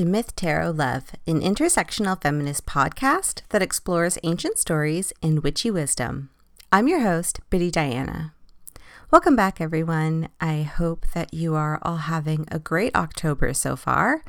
[0.00, 6.30] to Myth Tarot Love, an intersectional feminist podcast that explores ancient stories and witchy wisdom.
[6.72, 8.32] I'm your host, Bitty Diana.
[9.10, 10.30] Welcome back, everyone.
[10.40, 14.24] I hope that you are all having a great October so far.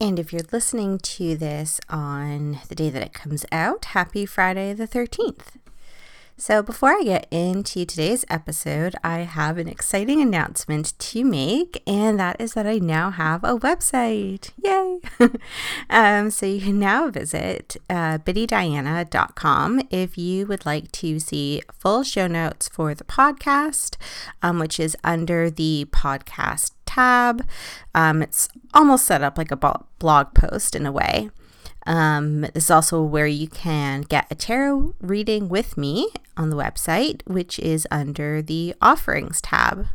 [0.00, 4.72] And if you're listening to this on the day that it comes out, happy Friday
[4.72, 5.61] the 13th.
[6.36, 12.18] So, before I get into today's episode, I have an exciting announcement to make, and
[12.18, 14.50] that is that I now have a website.
[14.64, 15.00] Yay!
[15.90, 22.02] um, so, you can now visit uh, bittydiana.com if you would like to see full
[22.02, 23.96] show notes for the podcast,
[24.42, 27.46] um, which is under the podcast tab.
[27.94, 31.30] Um, it's almost set up like a blog post in a way.
[31.86, 36.56] Um, this is also where you can get a tarot reading with me on the
[36.56, 39.86] website, which is under the offerings tab.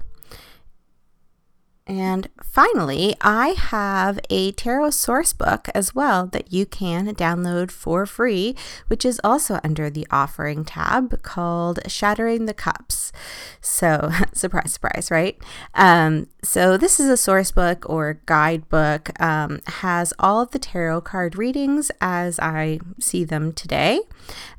[1.87, 8.05] And finally, I have a tarot source book as well that you can download for
[8.05, 8.57] free,
[8.87, 13.13] which is also under the offering tab called Shattering the Cups.
[13.61, 15.41] So, surprise, surprise, right?
[15.75, 21.01] Um, so, this is a source book or guidebook, um, has all of the tarot
[21.01, 24.01] card readings as I see them today,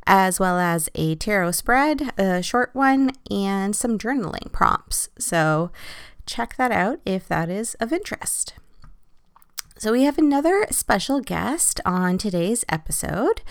[0.07, 5.11] as well as a tarot spread, a short one, and some journaling prompts.
[5.19, 5.71] So,
[6.29, 8.55] check that out if that is of interest.
[9.79, 13.43] So, we have another special guest on today's episode.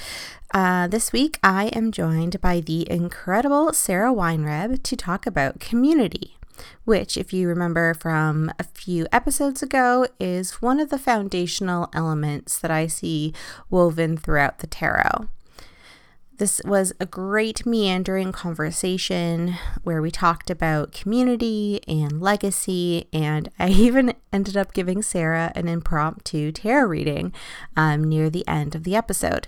[0.53, 6.37] Uh, this week, I am joined by the incredible Sara Weinreb to talk about community,
[6.83, 12.59] which, if you remember from a few episodes ago, is one of the foundational elements
[12.59, 13.33] that I see
[13.69, 15.29] woven throughout the tarot.
[16.37, 23.69] This was a great meandering conversation where we talked about community and legacy, and I
[23.71, 27.33] even ended up giving Sara an impromptu tarot reading
[27.75, 29.47] um, near the end of the episode.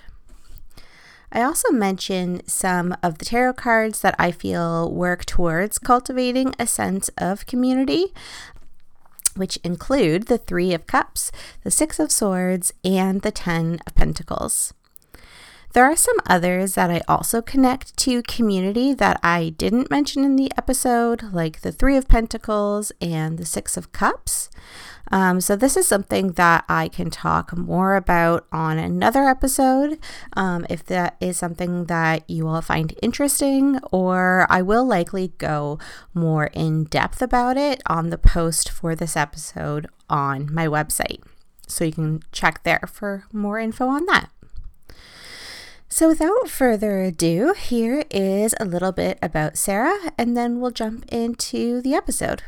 [1.30, 6.66] I also mentioned some of the tarot cards that I feel work towards cultivating a
[6.66, 8.06] sense of community,
[9.36, 11.30] which include the Three of Cups,
[11.62, 14.74] the Six of Swords, and the Ten of Pentacles.
[15.72, 20.34] There are some others that I also connect to community that I didn't mention in
[20.34, 24.50] the episode, like the Three of Pentacles and the Six of Cups.
[25.12, 30.00] Um, so, this is something that I can talk more about on another episode
[30.32, 35.78] um, if that is something that you all find interesting, or I will likely go
[36.12, 41.22] more in depth about it on the post for this episode on my website.
[41.68, 44.30] So, you can check there for more info on that.
[45.92, 51.04] So, without further ado, here is a little bit about Sara, and then we'll jump
[51.12, 52.44] into the episode.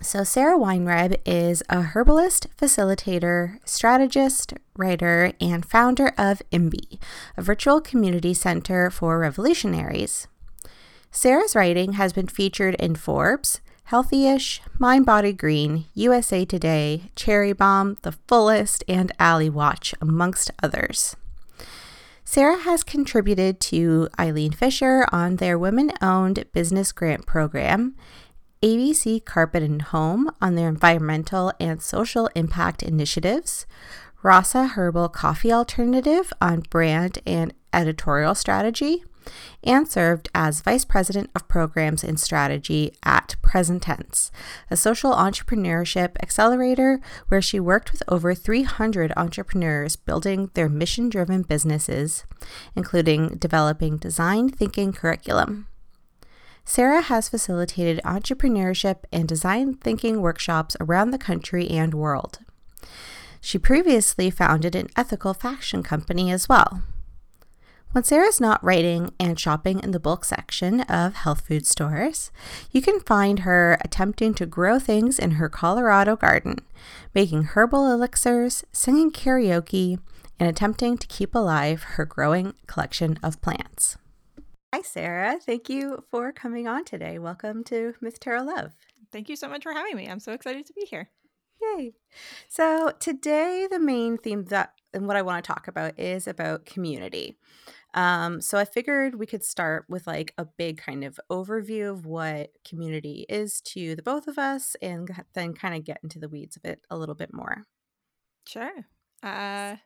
[0.00, 7.00] So, Sara Weinreb is a herbalist, facilitator, strategist, writer, and founder of IMBY,
[7.36, 10.28] a virtual community center for revolutionaries.
[11.10, 13.60] Sara's writing has been featured in Forbes,
[13.90, 21.16] Healthyish, Mind Body Green, USA Today, Cherry Bomb, The Fullest, and Alley Watch, amongst others.
[22.30, 27.96] Sara has contributed to Eileen Fisher on their women owned business grant program,
[28.62, 33.64] ABC Carpet and Home on their environmental and social impact initiatives,
[34.22, 39.04] Rasa Herbal Coffee Alternative on brand and editorial strategy,
[39.62, 44.30] and served as Vice President of Programs and Strategy at Present Tense,
[44.70, 51.42] a social entrepreneurship accelerator where she worked with over 300 entrepreneurs building their mission driven
[51.42, 52.24] businesses,
[52.76, 55.66] including developing design thinking curriculum.
[56.64, 62.40] Sara has facilitated entrepreneurship and design thinking workshops around the country and world.
[63.40, 66.82] She previously founded an ethical fashion company as well.
[67.92, 72.30] When Sara's not writing and shopping in the bulk section of health food stores,
[72.70, 76.58] you can find her attempting to grow things in her Colorado garden,
[77.14, 79.98] making herbal elixirs, singing karaoke,
[80.38, 83.96] and attempting to keep alive her growing collection of plants.
[84.74, 85.38] Hi, Sarah.
[85.40, 87.18] Thank you for coming on today.
[87.18, 88.72] Welcome to Myth Tarot Love.
[89.10, 90.06] Thank you so much for having me.
[90.06, 91.08] I'm so excited to be here.
[91.62, 91.94] Yay.
[92.48, 96.66] So, today, the main theme that and what I want to talk about is about
[96.66, 97.36] community.
[97.94, 102.04] Um, so I figured we could start with like a big kind of overview of
[102.06, 106.28] what community is to the both of us and then kind of get into the
[106.28, 107.64] weeds of it a little bit more.
[108.46, 108.72] Sure.
[109.22, 109.76] Uh,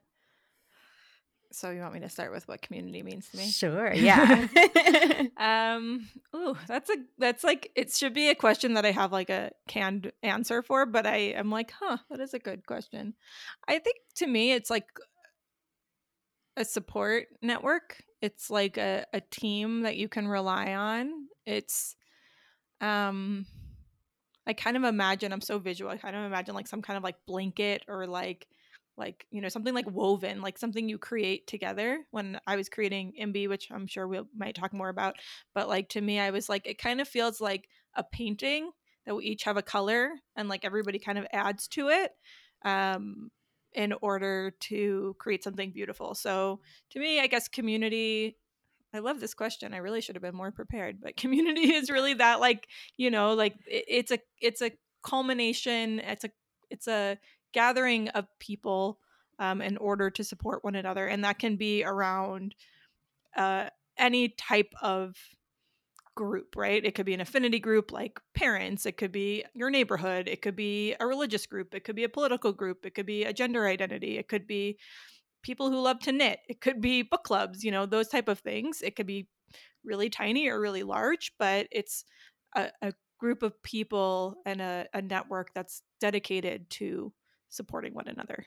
[1.55, 3.47] So you want me to start with what community means to me?
[3.51, 3.93] Sure.
[3.93, 4.47] Yeah.
[5.37, 6.09] um.
[6.35, 9.51] Ooh, that's a that's like it should be a question that I have like a
[9.69, 13.15] canned answer for, but I am like, huh, that is a good question.
[13.69, 14.87] I think to me, it's like
[16.57, 18.03] a support network.
[18.21, 21.11] It's like a, a team that you can rely on.
[21.47, 21.97] It's
[22.81, 23.47] um
[24.47, 25.91] I kind of imagine I'm so visual.
[25.91, 28.47] I kind of imagine like some kind of like blanket or like
[28.97, 33.13] like you know something like woven like something you create together when i was creating
[33.21, 35.17] IMBY which i'm sure we might talk more about
[35.55, 38.71] but like to me i was like it kind of feels like a painting
[39.07, 42.13] that we each have a color and like everybody kind of adds to it
[42.65, 43.31] um
[43.75, 46.61] in order to create something beautiful so
[46.91, 48.37] to me i guess community
[48.95, 49.73] I love this question.
[49.73, 53.35] I really should have been more prepared, but community is really that like, you know,
[53.35, 54.73] like it, it's a it's a
[55.03, 56.31] culmination, it's a
[56.71, 57.19] it's a
[57.53, 58.99] gathering of people
[59.39, 61.07] um, in order to support one another.
[61.07, 62.55] And that can be around
[63.37, 63.69] uh,
[63.99, 65.17] any type of
[66.14, 66.85] group, right?
[66.85, 70.56] It could be an affinity group like parents, it could be your neighborhood, it could
[70.56, 73.67] be a religious group, it could be a political group, it could be a gender
[73.67, 74.79] identity, it could be
[75.43, 78.38] people who love to knit, it could be book clubs, you know, those type of
[78.38, 78.82] things.
[78.82, 79.29] It could be
[79.85, 82.05] really tiny or really large, but it's
[82.55, 87.12] a, a group of people and a, a network that's dedicated to
[87.49, 88.47] supporting one another.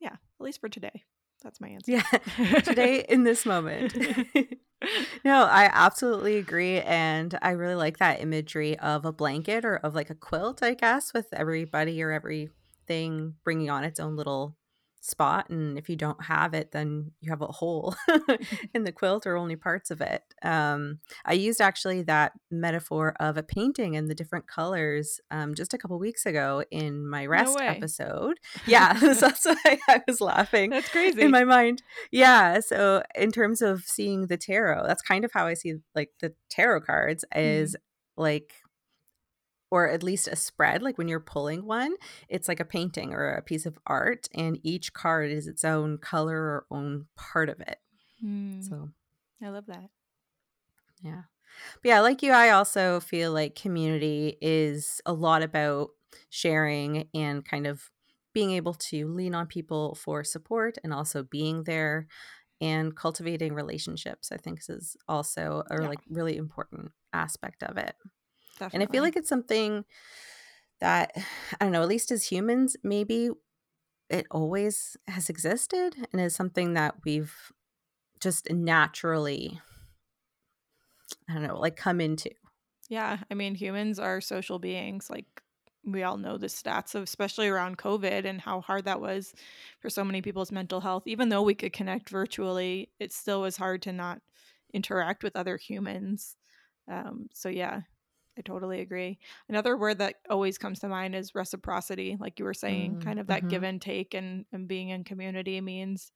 [0.00, 1.04] Yeah, at least for today.
[1.42, 1.92] That's my answer.
[1.92, 3.96] Yeah, today in this moment.
[5.24, 6.80] no, I absolutely agree.
[6.80, 10.74] And I really like that imagery of a blanket or of like a quilt, I
[10.74, 14.56] guess, with everybody or everything bringing on its own little
[15.00, 17.94] spot and if you don't have it then you have a hole
[18.74, 20.22] in the quilt or only parts of it.
[20.42, 25.72] Um, i used actually that metaphor of a painting and the different colors um, just
[25.74, 28.38] a couple weeks ago in my rest no episode.
[28.66, 31.22] Yeah that's why i was laughing that's crazy.
[31.22, 31.82] in my mind.
[32.10, 36.10] Yeah so in terms of seeing the tarot that's kind of how i see like
[36.20, 38.22] the tarot cards is mm-hmm.
[38.22, 38.54] like
[39.70, 41.94] or at least a spread like when you're pulling one
[42.28, 45.98] it's like a painting or a piece of art and each card is its own
[45.98, 47.78] color or own part of it
[48.24, 48.66] mm.
[48.66, 48.90] so
[49.42, 49.90] i love that
[51.02, 51.22] yeah
[51.82, 55.90] but yeah like you i also feel like community is a lot about
[56.28, 57.90] sharing and kind of
[58.32, 62.06] being able to lean on people for support and also being there
[62.60, 65.88] and cultivating relationships i think is also a yeah.
[65.88, 67.96] like really important aspect of it
[68.60, 68.84] Definitely.
[68.84, 69.84] And I feel like it's something
[70.80, 71.12] that
[71.60, 73.30] I don't know, at least as humans, maybe
[74.08, 77.34] it always has existed and is something that we've
[78.20, 79.60] just naturally
[81.28, 82.30] I don't know, like come into.
[82.88, 85.42] Yeah, I mean humans are social beings like
[85.84, 89.32] we all know the stats of especially around covid and how hard that was
[89.80, 93.56] for so many people's mental health even though we could connect virtually it still was
[93.56, 94.20] hard to not
[94.74, 96.36] interact with other humans
[96.86, 97.80] um, so yeah
[98.40, 99.18] I totally agree.
[99.50, 103.20] Another word that always comes to mind is reciprocity, like you were saying, mm, kind
[103.20, 103.48] of that mm-hmm.
[103.48, 106.10] give and take and, and being in community means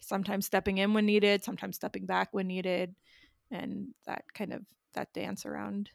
[0.00, 2.94] sometimes stepping in when needed, sometimes stepping back when needed,
[3.50, 4.62] and that kind of
[4.94, 5.90] that dance around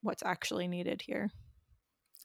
[0.00, 1.30] what's actually needed here.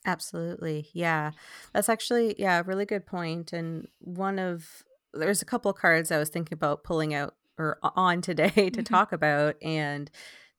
[0.05, 0.87] Absolutely.
[0.93, 1.31] Yeah.
[1.73, 6.29] That's actually yeah, really good point and one of there's a couple cards I was
[6.29, 8.83] thinking about pulling out or on today to mm-hmm.
[8.83, 10.09] talk about and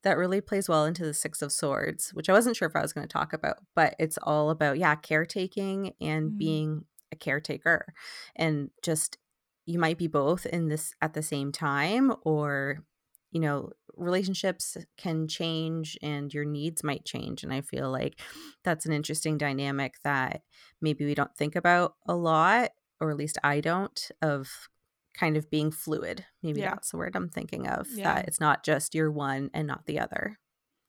[0.03, 2.81] that really plays well into the Six of Swords, which I wasn't sure if I
[2.81, 6.37] was going to talk about, but it's all about, yeah, caretaking and mm.
[6.37, 7.93] being a caretaker.
[8.35, 9.17] And just,
[9.65, 12.85] you might be both in this at the same time, or,
[13.31, 17.43] you know, relationships can change and your needs might change.
[17.43, 18.21] And I feel like
[18.63, 20.43] that's an interesting dynamic that
[20.81, 24.69] maybe we don't think about a lot, or at least I don't, of
[25.13, 26.25] kind of being fluid.
[26.43, 26.71] Maybe yeah.
[26.71, 27.87] that's the word I'm thinking of.
[27.91, 28.15] Yeah.
[28.15, 30.39] That it's not just you're one and not the other.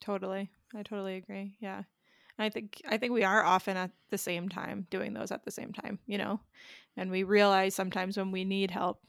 [0.01, 0.51] Totally.
[0.75, 1.57] I totally agree.
[1.61, 1.83] Yeah.
[2.39, 5.51] I think I think we are often at the same time doing those at the
[5.51, 6.41] same time, you know.
[6.97, 9.03] And we realize sometimes when we need help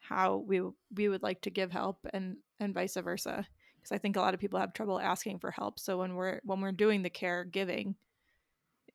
[0.00, 0.60] how we
[0.94, 3.46] we would like to give help and and vice versa
[3.76, 5.80] because I think a lot of people have trouble asking for help.
[5.80, 7.96] So when we're when we're doing the care giving,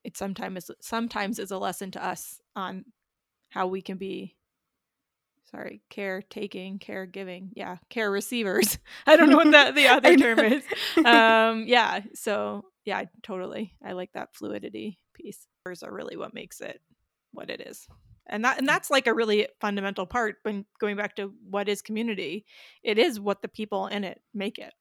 [0.04, 2.86] it sometimes sometimes is a lesson to us on
[3.50, 4.37] how we can be
[5.52, 7.50] sorry, care taking, caregiving.
[7.54, 8.78] Yeah, care receivers.
[9.08, 10.64] I don't know what that the other term is.
[11.06, 13.74] Um, yeah, so yeah, totally.
[13.84, 15.48] I like that fluidity piece.
[15.84, 16.80] Are really what makes it
[17.34, 17.90] what it is.
[18.28, 21.82] And that and that's like a really fundamental part when going back to what is
[21.82, 22.46] community.
[22.84, 24.74] It is what the people in it make it.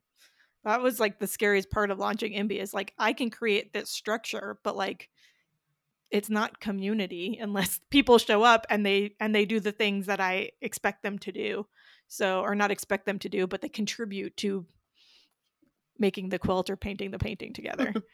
[0.65, 3.91] That was like the scariest part of launching IMBY is like I can create this
[3.91, 5.09] structure, but like
[6.11, 10.21] it's not community unless people show up and they and they do the things that
[10.21, 11.67] I expect them to do.
[12.09, 14.67] So or not expect them to do, but they contribute to
[15.99, 17.93] making the quilt or painting the painting together.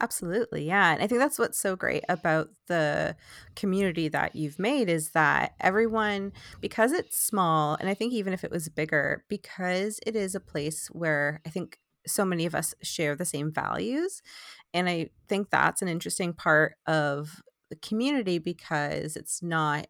[0.00, 0.66] Absolutely.
[0.66, 0.92] Yeah.
[0.92, 3.16] And I think that's what's so great about the
[3.54, 8.44] community that you've made is that everyone, because it's small, and I think even if
[8.44, 12.74] it was bigger, because it is a place where I think so many of us
[12.82, 14.22] share the same values.
[14.72, 19.86] And I think that's an interesting part of the community because it's not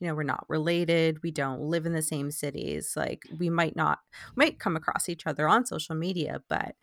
[0.00, 3.76] you know we're not related we don't live in the same cities like we might
[3.76, 3.98] not
[4.34, 6.74] might come across each other on social media but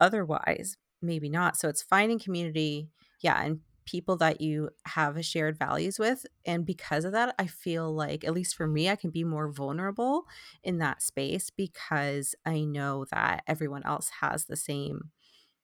[0.00, 2.88] otherwise maybe not so it's finding community
[3.22, 7.92] yeah and people that you have shared values with and because of that i feel
[7.94, 10.24] like at least for me i can be more vulnerable
[10.62, 15.10] in that space because i know that everyone else has the same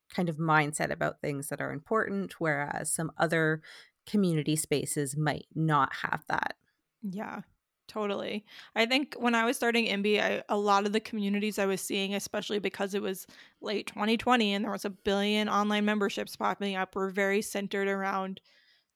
[0.09, 3.61] kind of mindset about things that are important whereas some other
[4.07, 6.57] community spaces might not have that.
[7.03, 7.43] Yeah,
[7.93, 8.45] totally.
[8.75, 12.15] I think when I was starting I, a lot of the communities I was seeing,
[12.15, 13.27] especially because it was
[13.61, 18.41] late 2020 and there was a billion online memberships popping up, were very centered around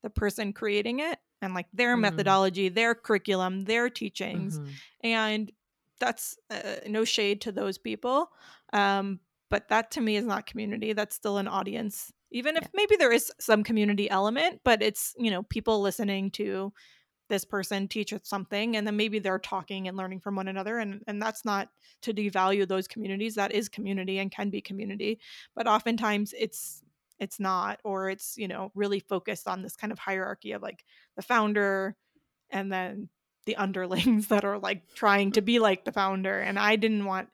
[0.02, 2.02] the person creating it and like their mm-hmm.
[2.02, 4.58] methodology, their curriculum, their teachings.
[4.58, 4.70] Mm-hmm.
[5.02, 5.52] And
[6.00, 8.30] that's uh, no shade to those people.
[8.72, 10.92] Um, but that to me is not community.
[10.92, 12.12] That's still an audience.
[12.30, 12.68] Even if yeah.
[12.74, 16.72] maybe there is some community element, but it's, you know, people listening to
[17.28, 21.02] this person teaches something and then maybe they're talking and learning from one another and
[21.06, 21.68] and that's not
[22.02, 25.18] to devalue those communities that is community and can be community
[25.54, 26.83] but oftentimes it's
[27.18, 30.85] it's not or it's you know really focused on this kind of hierarchy of like
[31.16, 31.97] the founder
[32.50, 33.09] and then
[33.47, 37.28] the underlings that are like trying to be like the founder and i didn't want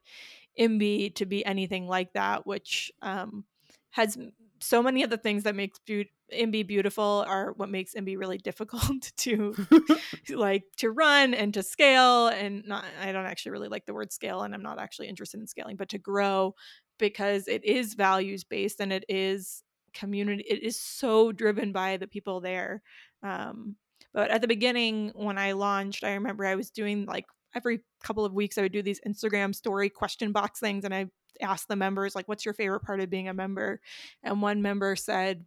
[0.58, 3.44] imby to be anything like that which um
[3.90, 4.16] has
[4.60, 8.38] so many of the things that makes be- imby beautiful are what makes IMBY really
[8.52, 9.54] difficult to
[10.30, 14.12] like to run and to scale and not i don't actually really like the word
[14.12, 16.54] scale and i'm not actually interested in scaling but to grow
[16.98, 19.62] because it is values based and it is
[19.94, 22.82] community it is so driven by the people there
[23.22, 23.76] um,
[24.14, 28.24] but at the beginning when i launched i remember i was doing like every couple
[28.24, 31.06] of weeks i would do these instagram story question box things and i
[31.40, 33.80] asked the members like what's your favorite part of being a member?
[34.22, 35.44] And one member said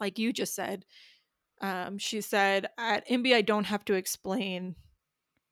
[0.00, 0.84] like you just said
[1.60, 4.74] um, she said at imby i don't have to explain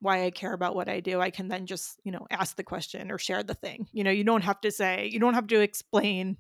[0.00, 1.20] why i care about what i do.
[1.20, 3.86] I can then just you know ask the question or share the thing.
[3.92, 6.36] You know you don't have to say you don't have to explain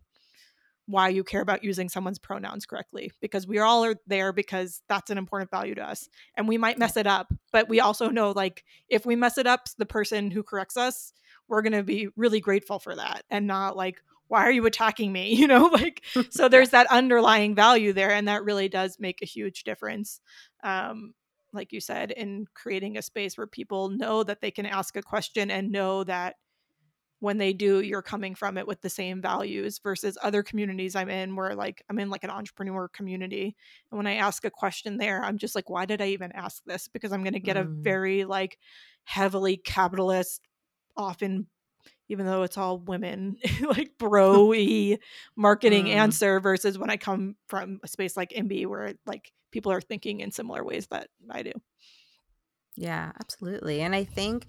[0.86, 5.10] why you care about using someone's pronouns correctly because we all are there because that's
[5.10, 8.32] an important value to us and we might mess it up but we also know
[8.32, 11.12] like if we mess it up the person who corrects us
[11.48, 15.12] we're going to be really grateful for that and not like why are you attacking
[15.12, 19.20] me you know like so there's that underlying value there and that really does make
[19.20, 20.20] a huge difference
[20.64, 21.12] um
[21.52, 25.02] like you said in creating a space where people know that they can ask a
[25.02, 26.36] question and know that
[27.20, 31.10] when they do you're coming from it with the same values versus other communities i'm
[31.10, 33.54] in where like i'm in like an entrepreneur community
[33.90, 36.62] and when i ask a question there i'm just like why did i even ask
[36.64, 37.60] this because i'm going to get mm.
[37.60, 38.56] a very like
[39.04, 40.40] heavily capitalist
[40.96, 41.46] often
[42.12, 44.98] even though it's all women like bro-y
[45.34, 45.94] marketing mm.
[45.94, 50.20] answer versus when i come from a space like imby where like people are thinking
[50.20, 51.52] in similar ways that i do
[52.76, 54.46] yeah absolutely and i think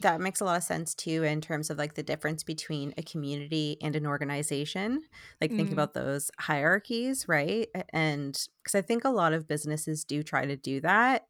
[0.00, 3.02] that makes a lot of sense too in terms of like the difference between a
[3.02, 5.02] community and an organization
[5.40, 5.56] like mm.
[5.56, 10.46] think about those hierarchies right and because i think a lot of businesses do try
[10.46, 11.26] to do that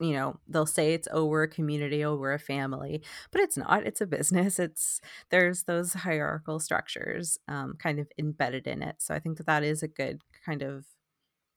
[0.00, 3.56] you know they'll say it's oh we're a community oh we're a family but it's
[3.56, 8.96] not it's a business it's there's those hierarchical structures um, kind of embedded in it
[8.98, 10.84] so i think that that is a good kind of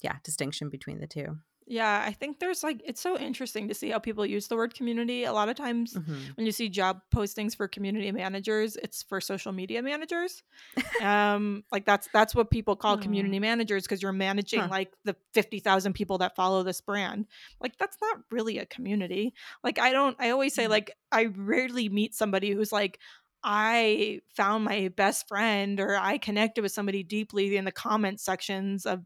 [0.01, 1.37] yeah distinction between the two
[1.69, 4.73] yeah, I think there's like it's so interesting to see how people use the word
[4.73, 5.25] community.
[5.25, 6.15] A lot of times mm-hmm.
[6.35, 10.43] when you see job postings for community managers, it's for social media managers.
[11.01, 14.67] um like that's that's what people call community managers because you're managing huh.
[14.71, 17.27] like the 50,000 people that follow this brand.
[17.59, 19.33] Like that's not really a community.
[19.61, 20.69] Like I don't I always say mm.
[20.69, 22.99] like I rarely meet somebody who's like
[23.43, 28.85] I found my best friend or I connected with somebody deeply in the comment sections
[28.85, 29.03] of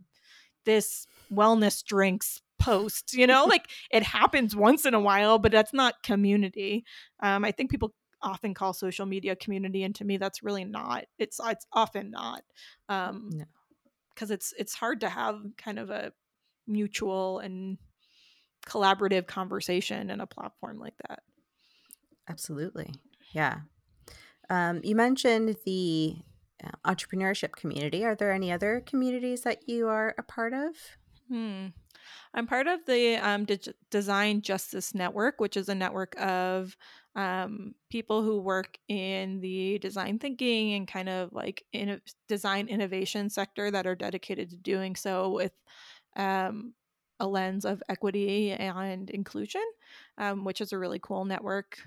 [0.65, 5.73] this wellness drinks post you know like it happens once in a while but that's
[5.73, 6.85] not community.
[7.21, 11.05] Um, i think people often call social media community and to me that's really not
[11.17, 12.43] it's it's often not
[12.87, 13.29] um
[14.13, 14.33] because no.
[14.35, 16.11] it's it's hard to have kind of a
[16.67, 17.77] mutual and
[18.65, 21.21] collaborative conversation in a platform like that.
[22.29, 22.93] Absolutely.
[23.31, 23.59] Yeah.
[24.49, 26.15] Um, you mentioned the
[26.63, 28.05] uh, entrepreneurship community.
[28.05, 30.75] Are there any other communities that you are a part of?
[31.27, 31.67] Hmm.
[32.33, 36.75] I'm part of the um, Dig- Design Justice Network, which is a network of
[37.15, 43.29] um, people who work in the design thinking and kind of like in design innovation
[43.29, 45.51] sector that are dedicated to doing so with
[46.15, 46.73] um,
[47.19, 49.63] a lens of equity and inclusion,
[50.17, 51.77] um, which is a really cool network.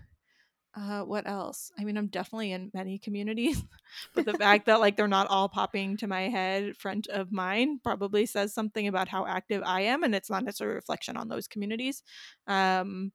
[0.76, 1.70] Uh, what else?
[1.78, 3.62] I mean, I'm definitely in many communities,
[4.14, 7.82] but the fact that like they're not all popping to my head front of mind
[7.84, 11.28] probably says something about how active I am, and it's not necessarily a reflection on
[11.28, 12.02] those communities.
[12.48, 13.12] Um,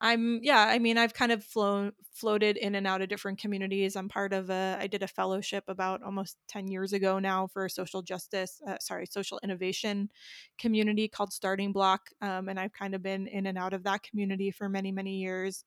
[0.00, 3.96] I'm yeah, I mean, I've kind of flown floated in and out of different communities.
[3.96, 7.64] I'm part of a I did a fellowship about almost 10 years ago now for
[7.66, 10.10] a social justice, uh, sorry, social innovation
[10.58, 14.02] community called Starting Block, um, and I've kind of been in and out of that
[14.04, 15.64] community for many many years.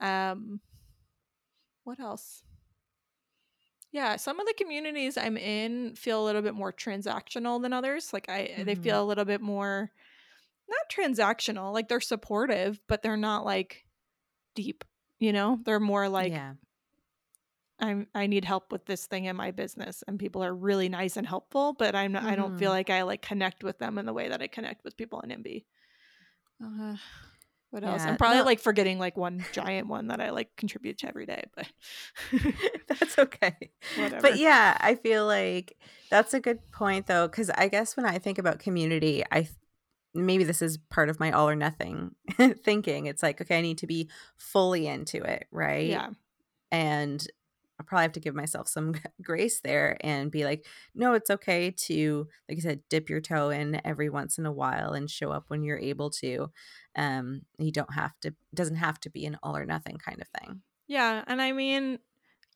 [0.00, 0.60] Um,
[1.84, 2.42] what else?
[3.92, 8.12] Yeah, some of the communities I'm in feel a little bit more transactional than others.
[8.12, 8.64] Like I mm-hmm.
[8.64, 9.92] they feel a little bit more
[10.68, 13.84] not transactional, like they're supportive, but they're not like
[14.56, 14.82] deep,
[15.20, 15.60] you know?
[15.64, 16.54] They're more like yeah.
[17.78, 21.16] I'm I need help with this thing in my business and people are really nice
[21.16, 22.32] and helpful, but I'm not, mm-hmm.
[22.32, 22.78] I don't feel mm-hmm.
[22.78, 25.30] like I like connect with them in the way that I connect with people in
[25.30, 25.66] IMBY.
[26.64, 26.96] Uh,
[27.74, 28.02] what else?
[28.02, 28.44] I'm probably no.
[28.44, 31.66] like forgetting like one giant one that I like contribute to every day, but
[32.86, 33.72] that's okay.
[33.96, 34.20] Whatever.
[34.22, 35.76] But yeah, I feel like
[36.08, 39.48] that's a good point though, because I guess when I think about community, I
[40.14, 42.14] maybe this is part of my all or nothing
[42.64, 43.06] thinking.
[43.06, 45.88] It's like, okay, I need to be fully into it, right?
[45.88, 46.10] Yeah.
[46.70, 47.26] And
[47.84, 51.70] I probably have to give myself some grace there and be like, no, it's okay
[51.70, 55.30] to, like I said, dip your toe in every once in a while and show
[55.30, 56.50] up when you're able to.
[56.96, 60.28] Um, you don't have to, doesn't have to be an all or nothing kind of
[60.40, 60.62] thing.
[60.86, 61.24] Yeah.
[61.26, 61.98] And I mean,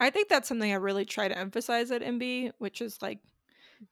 [0.00, 3.18] I think that's something I really try to emphasize at IMBY, which is like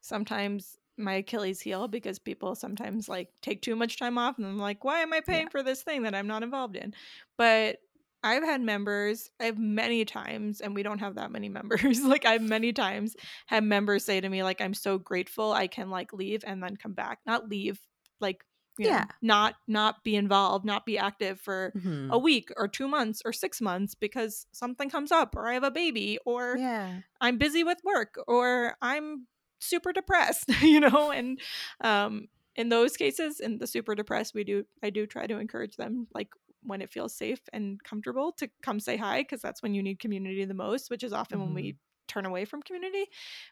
[0.01, 4.59] sometimes my Achilles heel because people sometimes like take too much time off and I'm
[4.59, 5.51] like, why am I paying yeah.
[5.51, 6.95] for this thing that I'm not involved in?
[7.37, 7.79] But
[8.27, 12.03] I've had members, I've many times, and we don't have that many members.
[12.03, 13.15] like I've many times
[13.47, 16.77] had members say to me, like, I'm so grateful I can like leave and then
[16.77, 17.21] come back.
[17.25, 17.81] Not leave,
[18.21, 18.45] like
[18.79, 22.11] yeah, know, not not be involved, not be active for mm-hmm.
[22.11, 25.63] a week or two months or six months because something comes up or I have
[25.63, 27.01] a baby or yeah.
[27.21, 29.27] I'm busy with work or I'm
[29.61, 31.41] super depressed, you know, and
[31.81, 35.77] um in those cases in the super depressed we do I do try to encourage
[35.77, 36.29] them like
[36.67, 39.99] when it feels safe and comfortable to come say hi because that's when you need
[39.99, 41.47] community the most, which is often mm-hmm.
[41.47, 41.77] when we
[42.09, 43.07] turn away from community.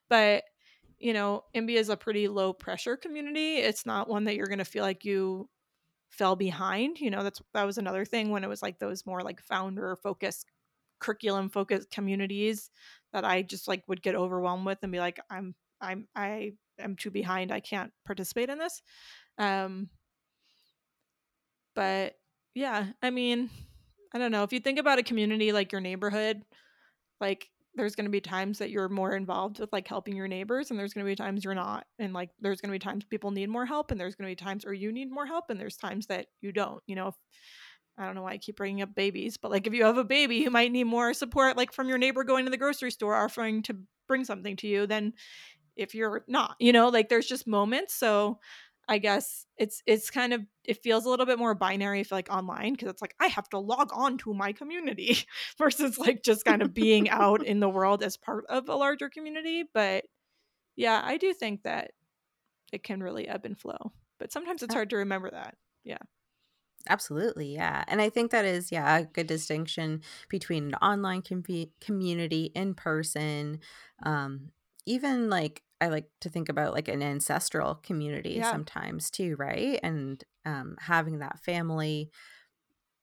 [0.08, 0.44] But
[0.98, 3.56] you know, IMBY is a pretty low pressure community.
[3.56, 5.48] It's not one that you're going to feel like you
[6.10, 7.00] fell behind.
[7.00, 9.96] You know, that's that was another thing when it was like those more like founder
[9.96, 10.46] focused
[11.00, 12.70] curriculum focused communities
[13.12, 16.96] that I just like would get overwhelmed with and be like I'm I'm I am
[16.96, 17.52] too behind.
[17.52, 18.80] I can't participate in this.
[19.38, 19.90] Um
[21.74, 22.14] but
[22.54, 23.50] yeah, I mean,
[24.14, 24.44] I don't know.
[24.44, 26.42] If you think about a community like your neighborhood,
[27.20, 30.70] like there's going to be times that you're more involved with like helping your neighbors
[30.70, 33.04] and there's going to be times you're not and like there's going to be times
[33.04, 35.50] people need more help and there's going to be times or you need more help
[35.50, 37.14] and there's times that you don't you know if,
[37.98, 40.04] i don't know why i keep bringing up babies but like if you have a
[40.04, 43.14] baby who might need more support like from your neighbor going to the grocery store
[43.14, 45.12] offering to bring something to you then
[45.76, 48.38] if you're not you know like there's just moments so
[48.88, 52.30] I guess it's it's kind of it feels a little bit more binary if like
[52.30, 55.18] online because it's like I have to log on to my community
[55.58, 59.08] versus like just kind of being out in the world as part of a larger
[59.08, 59.64] community.
[59.72, 60.04] But
[60.76, 61.92] yeah, I do think that
[62.72, 63.92] it can really ebb and flow.
[64.18, 65.56] But sometimes it's hard to remember that.
[65.84, 65.98] Yeah.
[66.88, 67.82] Absolutely, yeah.
[67.88, 71.42] And I think that is, yeah, a good distinction between an online com-
[71.80, 73.60] community, in person,
[74.02, 74.50] um,
[74.86, 78.50] even like I like to think about like an ancestral community yeah.
[78.50, 79.78] sometimes too, right?
[79.82, 82.10] And um, having that family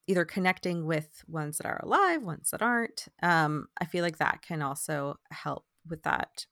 [0.07, 3.07] either connecting with ones that are alive, ones that aren't.
[3.21, 6.47] Um, I feel like that can also help with that,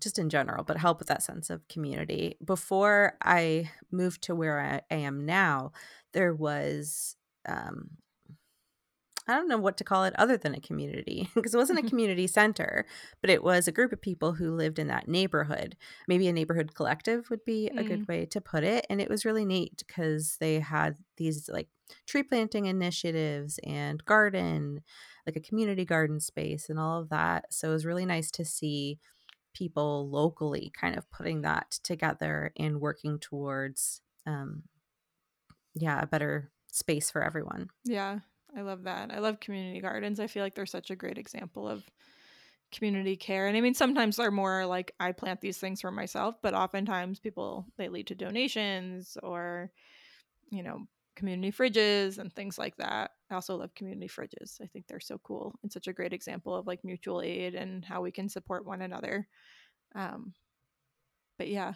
[0.00, 2.38] just in general, but help with that sense of community.
[2.42, 5.72] Before I moved to where I, I am now,
[6.14, 7.14] there was
[7.46, 7.90] um,
[9.30, 11.82] I don't know what to call it other than a community because it wasn't a
[11.82, 11.88] mm-hmm.
[11.88, 12.84] community center,
[13.20, 15.76] but it was a group of people who lived in that neighborhood.
[16.08, 18.08] Maybe a neighborhood collective would be a good mm.
[18.08, 18.86] way to put it.
[18.90, 21.68] And it was really neat because they had these like
[22.06, 24.80] tree planting initiatives and garden,
[25.26, 27.52] like a community garden space and all of that.
[27.52, 28.98] So it was really nice to see
[29.54, 34.62] people locally kind of putting that together and working towards um
[35.74, 37.68] yeah, a better space for everyone.
[37.84, 38.20] Yeah.
[38.56, 39.10] I love that.
[39.12, 40.20] I love community gardens.
[40.20, 41.84] I feel like they're such a great example of
[42.72, 43.46] community care.
[43.46, 47.20] And I mean, sometimes they're more like I plant these things for myself, but oftentimes
[47.20, 49.70] people they lead to donations or,
[50.50, 50.86] you know,
[51.16, 53.12] community fridges and things like that.
[53.30, 54.60] I also love community fridges.
[54.60, 57.84] I think they're so cool and such a great example of like mutual aid and
[57.84, 59.28] how we can support one another.
[59.94, 60.34] Um,
[61.38, 61.74] but yeah,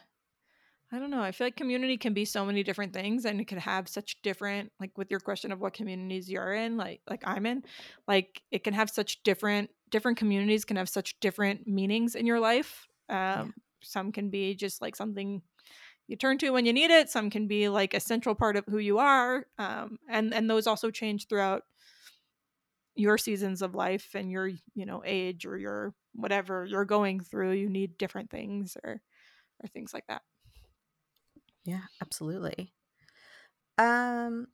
[0.95, 1.23] I don't know.
[1.23, 4.23] I feel like community can be so many different things and it can have such
[4.23, 7.65] different like with your question of what communities you're in, like like I'm in,
[8.07, 12.39] like it can have such different different communities can have such different meanings in your
[12.39, 12.87] life.
[13.09, 13.45] Um yeah.
[13.83, 15.43] some can be just like something
[16.07, 18.65] you turn to when you need it, some can be like a central part of
[18.69, 19.47] who you are.
[19.59, 21.63] Um and and those also change throughout
[22.95, 27.51] your seasons of life and your, you know, age or your whatever you're going through,
[27.51, 29.03] you need different things or
[29.61, 30.23] or things like that.
[31.64, 32.72] Yeah, absolutely.
[33.79, 34.48] Um,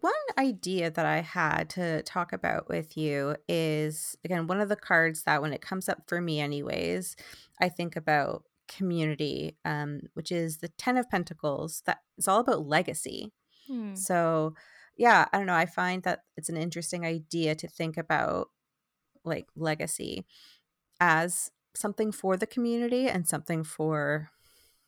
[0.00, 4.76] one idea that I had to talk about with you is again, one of the
[4.76, 7.16] cards that when it comes up for me, anyways,
[7.60, 11.82] I think about community, um, which is the Ten of Pentacles.
[11.86, 13.32] That is all about legacy.
[13.66, 13.94] Hmm.
[13.94, 14.54] So,
[14.96, 15.54] yeah, I don't know.
[15.54, 18.48] I find that it's an interesting idea to think about
[19.24, 20.24] like legacy
[21.00, 24.30] as something for the community and something for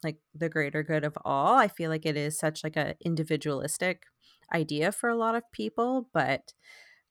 [0.04, 1.54] like the greater good of all.
[1.56, 4.04] I feel like it is such like a individualistic
[4.52, 6.52] idea for a lot of people, but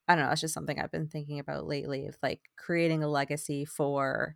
[0.07, 3.07] I don't know, it's just something I've been thinking about lately of like creating a
[3.09, 4.35] legacy for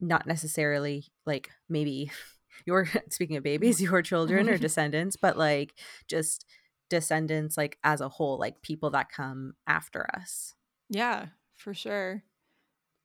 [0.00, 2.10] not necessarily like maybe
[2.66, 5.74] your speaking of babies, your children or descendants, but like
[6.08, 6.44] just
[6.90, 10.54] descendants like as a whole, like people that come after us.
[10.88, 12.22] Yeah, for sure.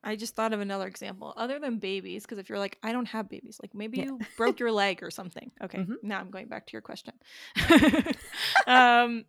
[0.03, 3.07] I just thought of another example other than babies, because if you're like, I don't
[3.07, 4.05] have babies, like maybe yeah.
[4.05, 5.51] you broke your leg or something.
[5.63, 5.93] Okay, mm-hmm.
[6.01, 7.13] now I'm going back to your question.
[8.67, 9.25] um,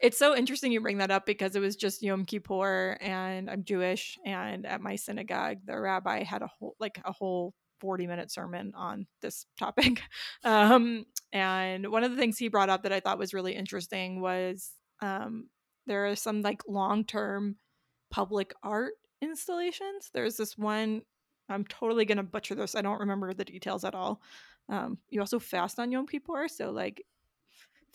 [0.00, 3.64] it's so interesting you bring that up because it was just Yom Kippur and I'm
[3.64, 8.30] Jewish, and at my synagogue, the rabbi had a whole like a whole 40 minute
[8.30, 10.02] sermon on this topic.
[10.44, 14.20] Um, and one of the things he brought up that I thought was really interesting
[14.20, 15.48] was um,
[15.86, 17.56] there are some like long term
[18.10, 18.92] public art
[19.24, 20.10] installations.
[20.12, 21.02] There's this one,
[21.48, 22.74] I'm totally going to butcher this.
[22.74, 24.20] I don't remember the details at all.
[24.68, 26.48] Um, you also fast on Yom Kippur.
[26.48, 27.04] So, like,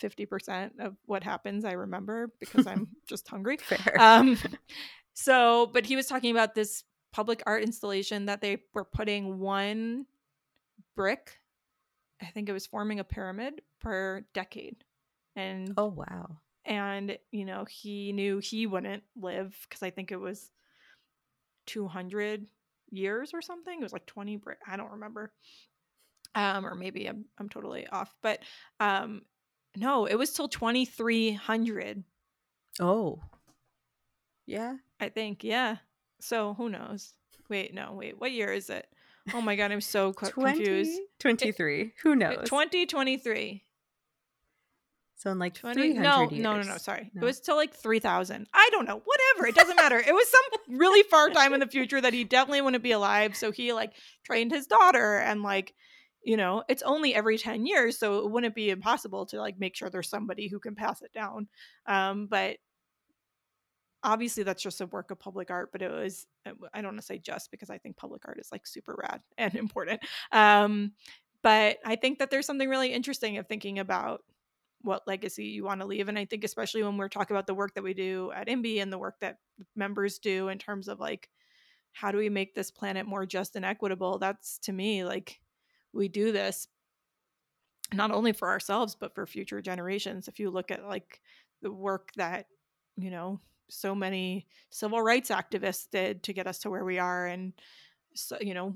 [0.01, 3.57] 50% of what happens I remember because I'm just hungry.
[3.57, 3.95] Fair.
[3.99, 4.37] Um,
[5.13, 10.05] so, but he was talking about this public art installation that they were putting one
[10.95, 11.39] brick,
[12.21, 14.83] I think it was forming a pyramid per decade.
[15.35, 16.37] And oh, wow.
[16.65, 20.51] And, you know, he knew he wouldn't live because I think it was
[21.65, 22.45] 200
[22.91, 23.79] years or something.
[23.79, 25.31] It was like 20, I don't remember.
[26.35, 28.39] Um, or maybe I'm, I'm totally off, but
[28.79, 29.23] um,
[29.75, 32.03] no, it was till 2300.
[32.79, 33.19] Oh,
[34.45, 34.75] yeah.
[34.99, 35.77] I think, yeah.
[36.19, 37.13] So who knows?
[37.49, 38.19] Wait, no, wait.
[38.19, 38.87] What year is it?
[39.33, 41.01] Oh my god, I'm so 20, confused.
[41.19, 41.93] 23.
[42.03, 42.37] Who knows?
[42.45, 43.63] 2023.
[45.19, 46.41] So in like 20, no, years.
[46.41, 46.77] no, no, no.
[46.77, 47.21] Sorry, no.
[47.21, 48.47] it was till like three thousand.
[48.53, 49.01] I don't know.
[49.03, 49.47] Whatever.
[49.47, 49.97] It doesn't matter.
[49.99, 53.35] It was some really far time in the future that he definitely wouldn't be alive.
[53.35, 53.91] So he like
[54.23, 55.73] trained his daughter and like,
[56.23, 59.75] you know, it's only every ten years, so it wouldn't be impossible to like make
[59.75, 61.49] sure there's somebody who can pass it down.
[61.85, 62.55] Um, but
[64.01, 67.01] obviously that's just a work of public art but it was uh, i don't want
[67.01, 69.99] to say just because i think public art is like super rad and important
[70.31, 70.93] um,
[71.41, 74.23] but i think that there's something really interesting of thinking about
[74.81, 76.07] what legacy you want to leave.
[76.07, 78.81] And I think especially when we're talking about the work that we do at IMBY
[78.81, 79.39] and the work that
[79.75, 81.29] members do in terms of like
[81.91, 84.19] how do we make this planet more just and equitable?
[84.19, 85.39] That's to me like
[85.91, 86.67] we do this
[87.91, 90.27] not only for ourselves but for future generations.
[90.27, 91.19] If you look at like
[91.61, 92.45] the work that,
[92.95, 93.39] you know,
[93.69, 97.53] so many civil rights activists did to get us to where we are and
[98.15, 98.75] so, you know,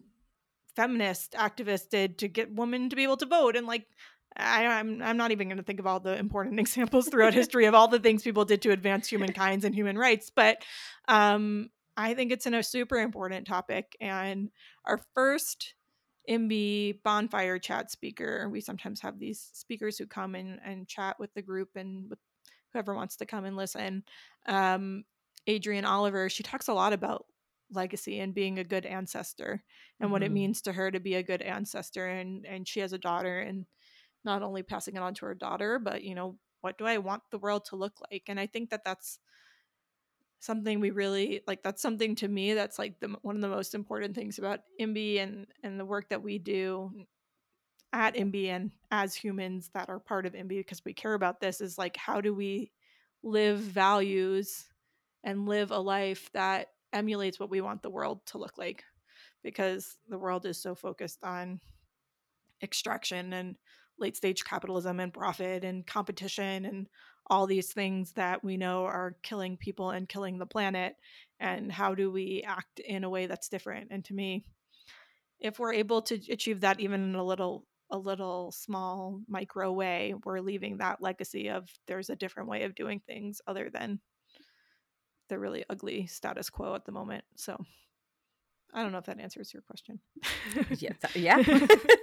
[0.76, 3.86] feminist activists did to get women to be able to vote and like
[4.36, 7.34] I, am I'm, I'm not even going to think of all the important examples throughout
[7.34, 10.64] history of all the things people did to advance humankind and human rights, but
[11.08, 13.96] um, I think it's in a super important topic.
[14.02, 14.50] And
[14.86, 15.76] our first
[16.30, 21.34] IMBY bonfire chat speaker, we sometimes have these speakers who come and, and chat with
[21.34, 22.20] the group and with
[22.72, 24.04] whoever wants to come and listen.
[24.48, 25.04] Um,
[25.48, 27.26] Adrienne Oliver, she talks a lot about
[27.72, 29.64] legacy and being a good ancestor
[30.00, 30.12] and mm-hmm.
[30.12, 30.36] what it mm-hmm.
[30.36, 33.66] means to her to be a good ancestor and and she has a daughter and
[34.26, 37.24] not only passing it on to her daughter, but you know, what do I want
[37.32, 38.24] the world to look like?
[38.28, 39.20] And I think that that's
[40.40, 41.64] something we really like.
[41.64, 45.20] That's something to me that's like the one of the most important things about IMBY
[45.20, 47.06] and and the work that we do
[47.92, 51.62] at IMBY and as humans that are part of IMBY because we care about this
[51.62, 52.72] is like how do we
[53.24, 54.66] live values
[55.24, 58.84] and live a life that emulates what we want the world to look like.
[59.44, 61.60] because the world is so focused on
[62.62, 63.56] extraction and
[64.00, 66.88] late stage capitalism and profit and competition and
[67.28, 70.96] all these things that we know are killing people and killing the planet
[71.40, 73.88] and how do we act in a way that's different?
[73.92, 74.44] And to me
[75.40, 80.16] if we're able to achieve that even in a little a little small micro way
[80.26, 84.00] we're leaving that legacy of there's a different way of doing things other than
[85.30, 87.24] the really ugly status quo at the moment.
[87.36, 87.58] So
[88.74, 90.00] i don't know if that answers your question.
[90.80, 91.38] Yeah yeah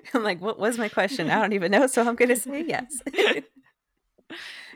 [0.14, 2.64] i'm like what was my question i don't even know so i'm going to say
[2.66, 3.02] yes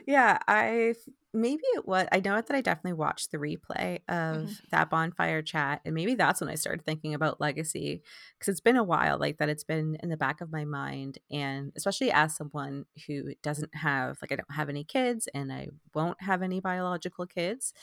[0.07, 0.95] yeah, I
[1.33, 2.07] maybe it was.
[2.11, 4.53] I know that I definitely watched the replay of mm-hmm.
[4.71, 8.01] that bonfire chat, and maybe that's when I started thinking about legacy
[8.37, 9.49] because it's been a while, like that.
[9.49, 14.17] It's been in the back of my mind, and especially as someone who doesn't have,
[14.21, 17.73] like, I don't have any kids, and I won't have any biological kids,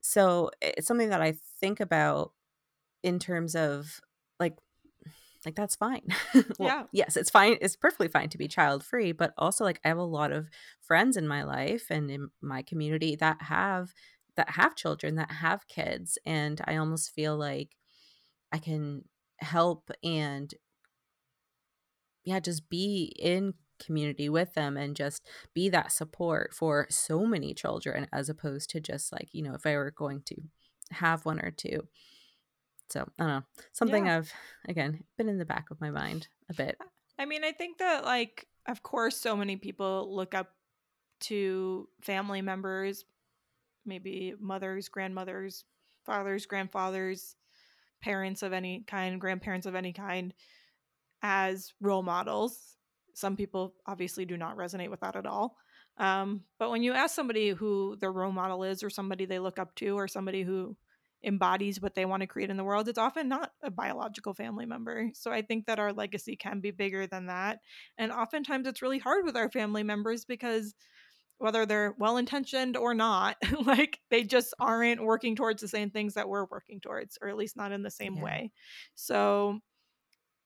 [0.00, 2.32] so it's something that I think about
[3.02, 4.00] in terms of
[5.44, 6.06] like that's fine.
[6.58, 6.82] Well, yeah.
[6.92, 9.98] yes it's fine it's perfectly fine to be child free but also like i have
[9.98, 10.48] a lot of
[10.80, 13.92] friends in my life and in my community that have
[14.36, 17.76] that have children that have kids and i almost feel like
[18.52, 19.04] i can
[19.40, 20.54] help and
[22.24, 27.54] yeah just be in community with them and just be that support for so many
[27.54, 30.36] children as opposed to just like you know if i were going to
[30.90, 31.88] have one or two
[32.90, 33.42] so I don't know.
[33.72, 34.18] Something yeah.
[34.18, 34.32] I've
[34.68, 36.78] again been in the back of my mind a bit.
[37.18, 40.50] I mean, I think that like of course so many people look up
[41.20, 43.04] to family members,
[43.86, 45.64] maybe mothers, grandmothers,
[46.04, 47.36] fathers, grandfathers,
[48.02, 50.34] parents of any kind, grandparents of any kind
[51.22, 52.76] as role models.
[53.14, 55.56] Some people obviously do not resonate with that at all.
[55.96, 59.58] Um, but when you ask somebody who their role model is, or somebody they look
[59.58, 60.76] up to, or somebody who
[61.24, 64.66] embodies what they want to create in the world, it's often not a biological family
[64.66, 65.10] member.
[65.14, 67.58] So I think that our legacy can be bigger than that.
[67.98, 70.74] And oftentimes it's really hard with our family members because
[71.38, 76.14] whether they're well intentioned or not, like they just aren't working towards the same things
[76.14, 78.22] that we're working towards, or at least not in the same yeah.
[78.22, 78.52] way.
[78.94, 79.60] So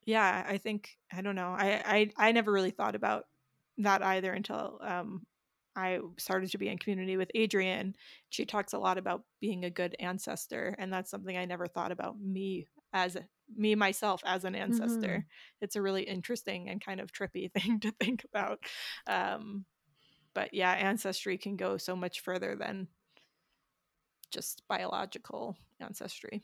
[0.06, 1.54] yeah, I think I don't know.
[1.56, 1.82] I,
[2.16, 3.24] I I never really thought about
[3.78, 5.26] that either until um
[5.78, 7.94] I started to be in community with Adrienne.
[8.30, 11.92] She talks a lot about being a good ancestor, and that's something I never thought
[11.92, 13.24] about me as a,
[13.56, 15.08] me myself as an ancestor.
[15.08, 15.60] Mm-hmm.
[15.60, 18.58] It's a really interesting and kind of trippy thing to think about.
[19.06, 19.66] Um,
[20.34, 22.88] but yeah, ancestry can go so much further than
[24.32, 26.42] just biological ancestry.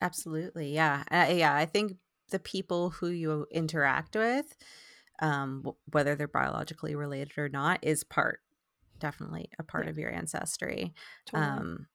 [0.00, 1.54] Absolutely, yeah, uh, yeah.
[1.54, 1.96] I think
[2.30, 4.56] the people who you interact with
[5.20, 8.40] um, whether they're biologically related or not, is part
[8.98, 9.90] definitely a part yeah.
[9.90, 10.92] of your ancestry.
[11.26, 11.48] Totally.
[11.48, 11.86] Um,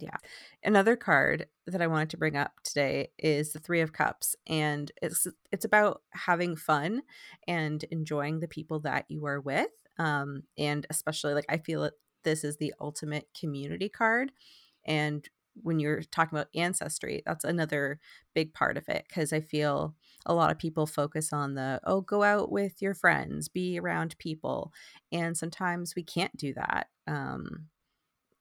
[0.00, 0.16] yeah.
[0.62, 4.90] Another card that I wanted to bring up today is the 3 of cups and
[5.02, 7.02] it's it's about having fun
[7.46, 9.70] and enjoying the people that you are with.
[9.98, 14.32] Um and especially like I feel that this is the ultimate community card
[14.84, 15.28] and
[15.62, 17.98] when you're talking about ancestry, that's another
[18.34, 19.94] big part of it because I feel
[20.26, 24.16] a lot of people focus on the, oh, go out with your friends, be around
[24.18, 24.72] people.
[25.12, 26.88] And sometimes we can't do that.
[27.06, 27.68] Um,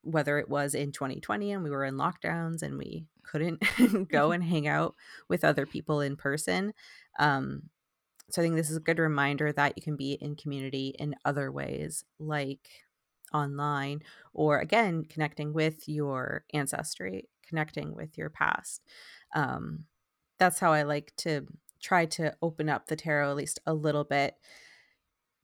[0.01, 3.61] whether it was in 2020 and we were in lockdowns and we couldn't
[4.09, 4.95] go and hang out
[5.27, 6.73] with other people in person.
[7.19, 7.63] Um,
[8.29, 11.15] so I think this is a good reminder that you can be in community in
[11.25, 12.69] other ways, like
[13.33, 14.01] online
[14.33, 18.81] or again connecting with your ancestry connecting with your past
[19.35, 19.85] um,
[20.37, 21.45] that's how i like to
[21.81, 24.35] try to open up the tarot at least a little bit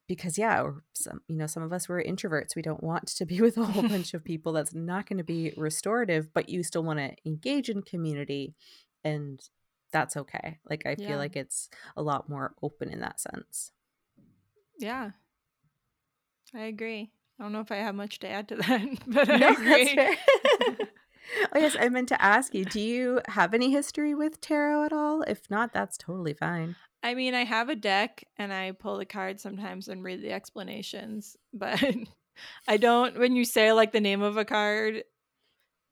[0.08, 3.42] because yeah some you know some of us were introverts we don't want to be
[3.42, 6.84] with a whole bunch of people that's not going to be restorative but you still
[6.84, 8.56] want to engage in community
[9.04, 9.50] and
[9.92, 11.08] that's okay like i yeah.
[11.08, 13.72] feel like it's a lot more open in that sense.
[14.80, 15.12] Yeah.
[16.56, 19.48] I agree I don't know if I have much to add to that, but no,
[19.48, 20.88] I agree.
[21.54, 24.94] oh yes, I meant to ask you, do you have any history with tarot at
[24.94, 25.24] all?
[25.24, 26.76] If not, that's totally fine.
[27.02, 30.32] I mean, I have a deck and I pull the cards sometimes and read the
[30.32, 31.84] explanations, but
[32.68, 35.04] I don't when you say like the name of a card,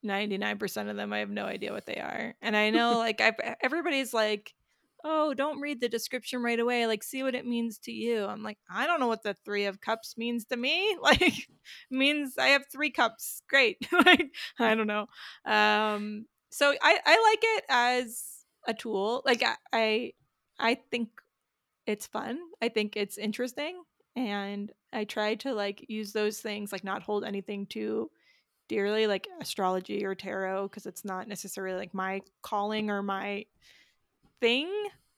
[0.06, 2.34] 99% of them I have no idea what they are.
[2.42, 4.54] And I know like I everybody's like
[5.04, 6.88] oh, don't read the description right away.
[6.88, 8.26] Like, see what it means to you.
[8.26, 10.98] I'm like, I don't know what the three of cups means to me.
[11.02, 11.48] Like,
[11.90, 13.42] means I have three cups.
[13.50, 13.78] Great.
[14.06, 15.08] like, I don't know.
[15.46, 18.24] Um, so I, I like it as
[18.68, 19.22] a tool.
[19.26, 20.14] Like, I, I,
[20.60, 21.10] I think
[21.88, 22.40] it's fun.
[22.62, 23.84] I think it's interesting.
[24.16, 28.10] And I try to like use those things, like not hold anything too
[28.68, 33.46] dearly, like astrology or tarot, because it's not necessarily like my calling or my
[34.42, 34.70] thing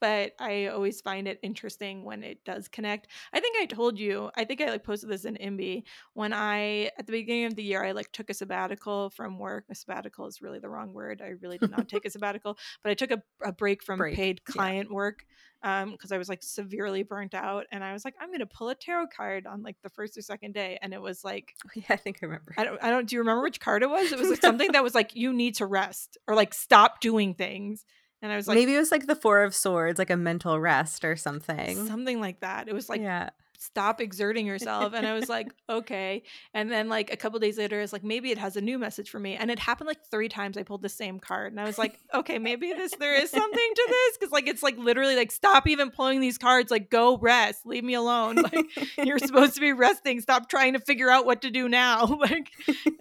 [0.03, 3.07] but I always find it interesting when it does connect.
[3.31, 5.83] I think I told you, I think I like posted this in IMBY
[6.13, 9.63] when I at the beginning of the year I like took a sabbatical from work.
[9.71, 11.21] A sabbatical is really the wrong word.
[11.23, 14.17] I really did not take a sabbatical, but I took a, a break from Break,
[14.17, 14.93] paid client yeah.
[14.93, 15.25] work
[15.61, 18.67] because um, I was like severely burnt out, and I was like, I'm gonna pull
[18.67, 21.85] a tarot card on like the first or second day, and it was like, yeah,
[21.91, 22.53] I think I remember.
[22.57, 23.07] I don't, I don't.
[23.07, 24.11] Do you remember which card it was?
[24.11, 27.35] It was like something that was like, you need to rest or like stop doing
[27.35, 27.85] things.
[28.23, 30.57] And I was like, maybe it was like the Four of Swords, like a mental
[30.57, 31.85] rest or something.
[31.87, 32.69] Something like that.
[32.69, 33.31] It was like, yeah.
[33.63, 34.93] Stop exerting yourself.
[34.93, 36.23] And I was like, okay.
[36.53, 39.09] And then like a couple days later, it's like, maybe it has a new message
[39.09, 39.35] for me.
[39.35, 40.57] And it happened like three times.
[40.57, 41.53] I pulled the same card.
[41.53, 44.17] And I was like, okay, maybe this, there is something to this.
[44.17, 46.69] Cause like, it's like literally like, stop even pulling these cards.
[46.69, 47.65] Like, go rest.
[47.65, 48.37] Leave me alone.
[48.43, 50.19] Like, you're supposed to be resting.
[50.19, 52.05] Stop trying to figure out what to do now.
[52.23, 52.51] Like,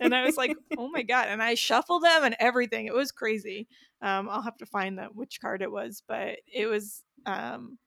[0.00, 1.26] and I was like, oh my God.
[1.28, 2.86] And I shuffled them and everything.
[2.86, 3.66] It was crazy.
[4.00, 7.78] Um, I'll have to find that which card it was, but it was um,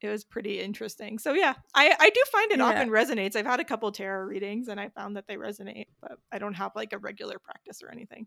[0.00, 1.18] it was pretty interesting.
[1.18, 2.64] So yeah, I I do find it yeah.
[2.64, 3.36] often resonates.
[3.36, 6.54] I've had a couple tarot readings and I found that they resonate, but I don't
[6.54, 8.26] have like a regular practice or anything.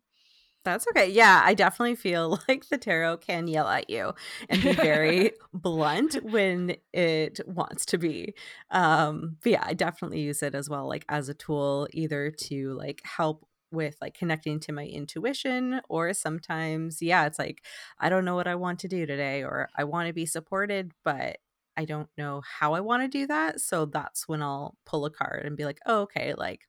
[0.63, 1.09] That's okay.
[1.09, 4.13] Yeah, I definitely feel like the tarot can yell at you
[4.49, 8.35] and be very blunt when it wants to be.
[8.69, 12.73] Um, but yeah, I definitely use it as well, like as a tool, either to
[12.73, 17.63] like help with like connecting to my intuition or sometimes yeah it's like
[17.99, 20.91] i don't know what i want to do today or i want to be supported
[21.05, 21.37] but
[21.81, 25.09] i don't know how i want to do that so that's when i'll pull a
[25.09, 26.61] card and be like oh, okay like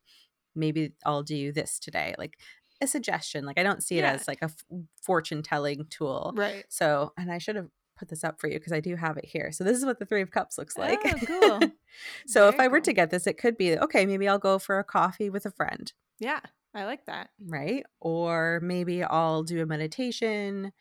[0.54, 2.38] maybe i'll do this today like
[2.80, 4.12] a suggestion like i don't see it yeah.
[4.12, 4.64] as like a f-
[5.00, 7.68] fortune telling tool right so and i should have
[8.02, 9.52] put this up for you because I do have it here.
[9.52, 10.98] So this is what the three of cups looks like.
[11.04, 11.60] Oh, cool.
[12.26, 12.86] so Very if I were cool.
[12.86, 15.52] to get this, it could be okay, maybe I'll go for a coffee with a
[15.52, 15.92] friend.
[16.18, 16.40] Yeah.
[16.74, 17.30] I like that.
[17.46, 17.84] Right?
[18.00, 20.72] Or maybe I'll do a meditation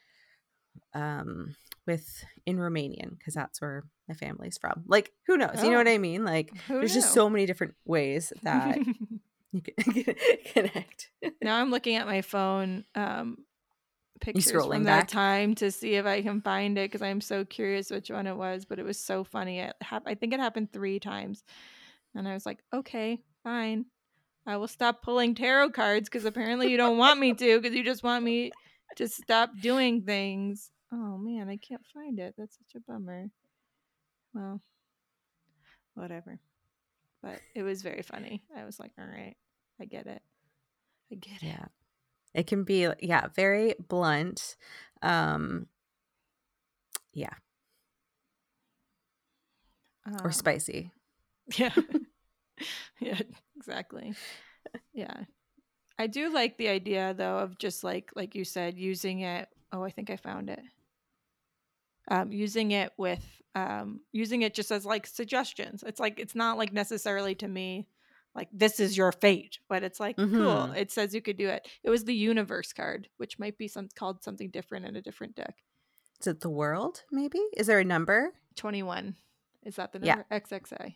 [0.94, 1.56] um
[1.88, 4.84] with in Romanian because that's where my family's from.
[4.88, 5.56] Like who knows?
[5.58, 5.64] Oh.
[5.64, 5.92] You know what oh.
[5.92, 6.24] I mean?
[6.26, 7.02] Like who there's knew?
[7.02, 8.80] just so many different ways that
[9.52, 10.16] you can
[10.54, 11.10] connect.
[11.42, 13.38] now I'm looking at my phone um
[14.20, 15.08] pictures from back?
[15.08, 18.28] that time to see if I can find it because I'm so curious which one
[18.28, 18.66] it was.
[18.66, 19.60] But it was so funny.
[19.60, 21.44] It hap- I think it happened three times,
[22.16, 23.86] and I was like, okay, fine.
[24.46, 27.84] I will stop pulling tarot cards because apparently you don't want me to because you
[27.84, 28.52] just want me
[28.96, 30.72] to stop doing things.
[30.94, 32.36] Oh man, I can't find it.
[32.38, 33.28] That's such a bummer.
[34.34, 34.62] Well,
[35.94, 36.40] whatever.
[37.22, 38.44] But it was very funny.
[38.56, 39.36] I was like, all right,
[39.80, 40.22] I get it.
[41.12, 41.70] I get it.
[42.34, 44.56] It can be yeah, very blunt.
[45.02, 45.68] Um
[47.14, 47.34] yeah.
[50.06, 50.92] Um, or spicy.
[51.58, 51.74] Yeah.
[53.00, 53.20] yeah,
[53.56, 54.14] exactly.
[54.94, 55.24] Yeah.
[55.98, 59.50] I do like the idea though of just like like you said using it.
[59.72, 60.62] Oh, I think I found it.
[62.12, 65.84] Um, using it with um, using it just as like suggestions.
[65.86, 67.88] It's like it's not like necessarily to me
[68.36, 70.38] like this is your fate, but it's like mm-hmm.
[70.38, 70.72] cool.
[70.72, 71.68] It says you could do it.
[71.84, 75.36] It was the universe card, which might be some called something different in a different
[75.36, 75.56] deck.
[76.20, 77.04] Is it the world?
[77.12, 78.34] Maybe is there a number?
[78.56, 79.16] Twenty one.
[79.64, 80.26] Is that the number?
[80.32, 80.40] Yeah.
[80.40, 80.96] XXA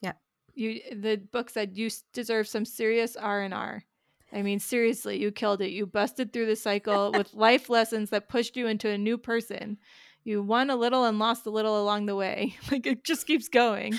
[0.00, 0.12] Yeah.
[0.54, 3.84] you the book said you deserve some serious r&r
[4.32, 8.30] i mean seriously you killed it you busted through the cycle with life lessons that
[8.30, 9.76] pushed you into a new person
[10.24, 13.48] you won a little and lost a little along the way like it just keeps
[13.48, 13.98] going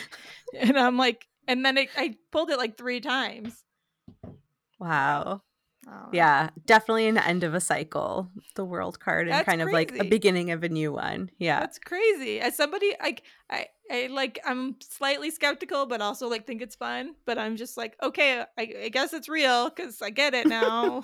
[0.57, 3.63] and i'm like and then it, i pulled it like three times
[4.79, 5.41] wow
[5.85, 9.67] Oh, yeah, definitely an end of a cycle, the world card, and kind crazy.
[9.67, 11.29] of like a beginning of a new one.
[11.39, 12.39] Yeah, that's crazy.
[12.39, 17.15] As somebody, like, I, I like, I'm slightly skeptical, but also like think it's fun.
[17.25, 21.03] But I'm just like, okay, I, I guess it's real because I get it now.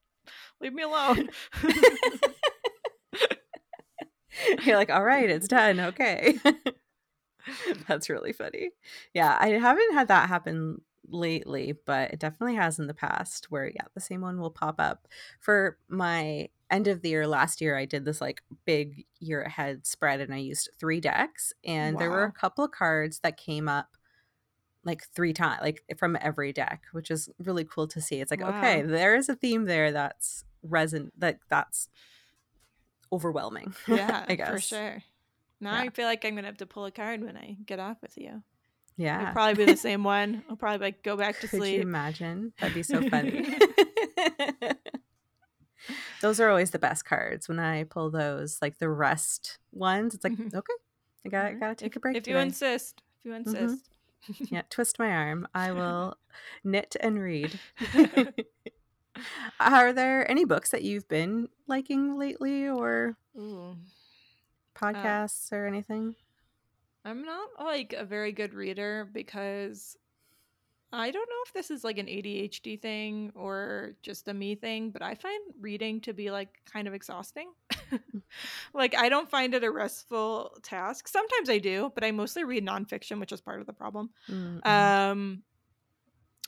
[0.60, 1.30] Leave me alone.
[4.64, 5.80] You're like, all right, it's done.
[5.80, 6.38] Okay.
[7.88, 8.70] That's really funny.
[9.14, 13.68] Yeah, I haven't had that happen lately, but it definitely has in the past where
[13.68, 15.06] yeah, the same one will pop up.
[15.40, 19.86] For my end of the year last year, I did this like big year ahead
[19.86, 22.00] spread and I used three decks and wow.
[22.00, 23.96] there were a couple of cards that came up
[24.84, 28.20] like three times like from every deck, which is really cool to see.
[28.20, 28.56] It's like, wow.
[28.58, 31.88] okay, there is a theme there that's resin that that's
[33.12, 33.74] overwhelming.
[33.88, 34.50] Yeah, I guess.
[34.50, 35.02] For sure.
[35.60, 35.82] Now yeah.
[35.82, 38.16] I feel like I'm gonna have to pull a card when I get off with
[38.16, 38.42] you.
[38.96, 39.22] Yeah.
[39.22, 40.42] It'll probably be the same one.
[40.48, 41.76] I'll probably like go back to Could sleep.
[41.76, 42.52] you imagine?
[42.60, 43.56] That'd be so funny.
[46.20, 50.14] those are always the best cards when I pull those, like the rest ones.
[50.14, 50.56] It's like, mm-hmm.
[50.56, 50.72] okay,
[51.24, 52.16] I got, gotta take a break.
[52.16, 52.36] If today.
[52.36, 53.56] you insist, if you mm-hmm.
[53.56, 53.90] insist.
[54.50, 55.46] Yeah, twist my arm.
[55.54, 56.16] I will
[56.64, 57.60] knit and read.
[59.60, 63.70] Are there any books that you've been liking lately or Ooh.
[63.70, 63.74] Uh,
[64.78, 66.14] podcasts or anything?
[67.04, 69.96] I'm not like a very good reader because
[70.92, 74.90] I don't know if this is like an ADHD thing or just a me thing,
[74.90, 77.52] but I find reading to be like kind of exhausting.
[77.90, 78.00] Mm.
[78.74, 81.08] like I don't find it a restful task.
[81.08, 84.10] Sometimes I do, but I mostly read nonfiction, which is part of the problem.
[84.30, 84.66] Mm-mm.
[84.66, 85.42] Um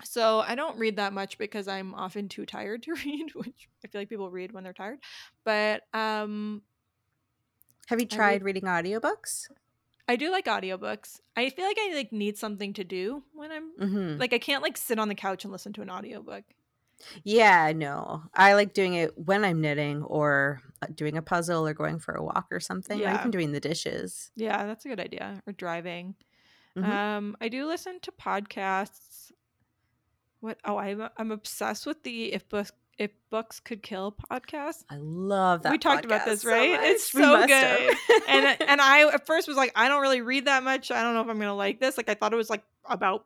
[0.04, 3.88] so I don't read that much because I'm often too tired to read, which I
[3.88, 4.98] feel like people read when they're tired.
[5.44, 6.62] But um
[7.88, 9.48] Have you tried read- reading audiobooks?
[10.10, 11.20] I do like audiobooks.
[11.36, 14.18] I feel like I like need something to do when I'm Mm-hmm.
[14.20, 16.44] like I can't like sit on the couch and listen to an audiobook.
[17.22, 18.24] Yeah, no.
[18.34, 22.14] I like doing it when I'm knitting or uh, doing a puzzle or going for
[22.14, 23.20] a walk or something, or Yeah.
[23.20, 24.32] even doing the dishes.
[24.34, 25.40] Yeah, that's a good idea.
[25.46, 26.16] Or driving.
[26.76, 26.84] Mhm.
[26.84, 29.07] Um, I do listen to podcasts.
[30.40, 30.58] What?
[30.64, 34.84] Oh, I'm I'm obsessed with the if books if books could kill podcast.
[34.90, 35.72] I love that.
[35.72, 36.80] We talked about this, podcast so right?
[36.84, 38.22] It's so good.
[38.28, 40.90] and and I at first was like, I don't really read that much.
[40.90, 41.96] I don't know if I'm gonna like this.
[41.96, 43.24] Like I thought it was like about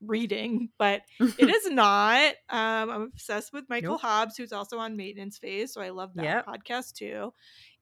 [0.00, 2.34] reading, but it is not.
[2.48, 4.00] Um, I'm obsessed with Michael Nope.
[4.00, 6.46] Hobbes, who's also on Maintenance Phase, so I love that Yep.
[6.46, 7.32] podcast too.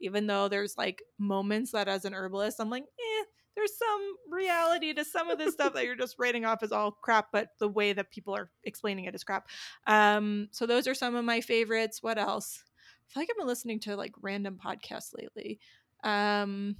[0.01, 3.25] Even though there's like moments that as an herbalist, I'm like, eh,
[3.59, 6.93] there's some reality to some of this stuff that you're just writing off as all
[6.93, 9.49] crap, but the way that people are explaining it is crap.
[9.89, 12.01] Um, so those are some of my favorites.
[12.01, 12.63] What else?
[12.63, 15.59] I feel like I've been listening to like random podcasts lately.
[16.05, 16.77] Um,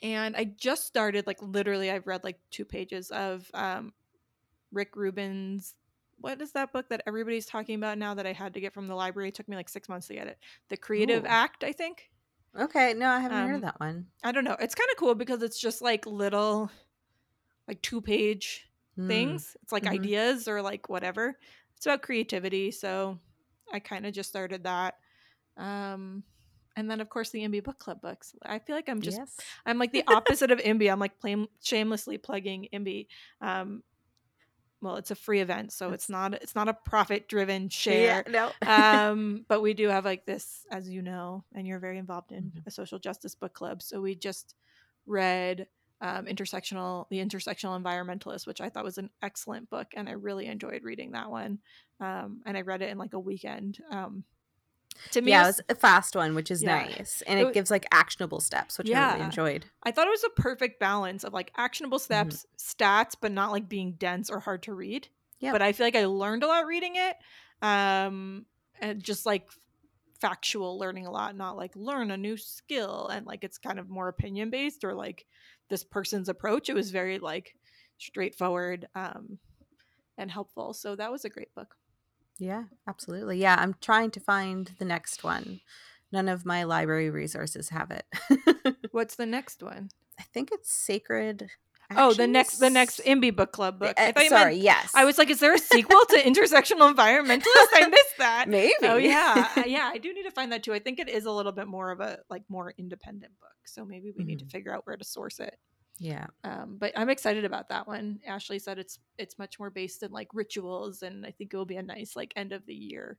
[0.00, 3.92] and I just started like literally I've read like two pages of um
[4.70, 5.74] Rick Rubin's
[6.20, 8.86] what is that book that everybody's talking about now that I had to get from
[8.86, 9.30] the library?
[9.30, 10.38] It took me like six months to get it.
[10.68, 11.28] The Creative Ooh.
[11.28, 12.11] Act, I think.
[12.58, 14.06] Okay, no, I haven't heard Um, of that one.
[14.22, 14.56] I don't know.
[14.60, 16.70] It's kind of cool because it's just like little,
[17.68, 18.66] like two page
[18.98, 19.06] Mm.
[19.08, 19.56] things.
[19.62, 19.92] It's like Mhm.
[19.92, 21.38] ideas or like whatever.
[21.76, 22.70] It's about creativity.
[22.70, 23.18] So
[23.72, 24.96] I kind of just started that.
[25.56, 26.24] Um,
[26.76, 28.34] and then of course the IMBY book club books.
[28.42, 29.36] I feel like I'm just yes.
[29.66, 30.90] I'm like the opposite of IMBY.
[30.92, 33.08] I'm like plain, shamelessly plugging IMBY.
[33.40, 33.82] Um,
[34.82, 38.24] well, it's a free event, so it's not it's not a profit driven share.
[38.26, 38.52] Yeah, no.
[38.66, 42.52] um, but we do have like this, as you know, and you're very involved in
[42.54, 42.64] Mhm.
[42.66, 43.82] a social justice book club.
[43.82, 44.56] So we just
[45.06, 45.68] read
[46.00, 50.46] um, intersectional, the intersectional environmentalist, which I thought was an excellent book, and I really
[50.46, 51.60] enjoyed reading that one.
[52.00, 53.78] Um, and I read it in like a weekend.
[53.90, 54.24] Um,
[55.12, 56.82] to me, yeah, it was- a fast one, which is Yeah.
[56.84, 59.66] nice, and It it, gives like actionable steps, which I really enjoyed.
[59.82, 62.30] I thought it was a perfect balance of like actionable Mm-hmm.
[62.30, 65.08] steps, stats, but not like being dense or hard to read.
[65.40, 65.52] Yep.
[65.52, 67.16] But I feel like I learned a lot reading it.
[67.60, 68.46] Um,
[68.80, 69.48] and just like
[70.20, 73.88] factual learning a lot, not like learn a new skill and like it's kind of
[73.88, 75.26] more opinion based or like
[75.68, 76.68] this person's approach.
[76.68, 77.56] It was very like
[77.98, 79.38] straightforward um
[80.18, 80.74] and helpful.
[80.74, 81.74] So that was a great book.
[82.38, 83.38] Yeah, absolutely.
[83.38, 85.60] Yeah, I'm trying to find the next one.
[86.10, 88.76] None of my library resources have it.
[88.90, 89.88] What's the next one?
[90.18, 91.48] I think it's Sacred.
[91.94, 93.00] Oh, the next the next?
[93.04, 93.94] IMBY book club book.
[93.98, 94.90] Uh, I thought you meant- sorry, yes.
[94.94, 97.44] I was like, is there a sequel to Intersectional Environmentalist?
[97.74, 98.46] I missed that.
[98.48, 98.72] maybe.
[98.82, 99.90] Oh yeah, yeah.
[99.92, 100.72] I do need to find that too.
[100.72, 103.84] I think it is a little bit more of a like more independent book, so
[103.84, 104.50] maybe we need to Mhm.
[104.52, 105.54] figure out where to source it.
[106.02, 106.26] Yeah.
[106.42, 108.18] Um, but I'm excited about that one.
[108.26, 111.64] Ashley said it's it's much more based in like rituals, and I think it will
[111.64, 113.18] be a nice like end of the year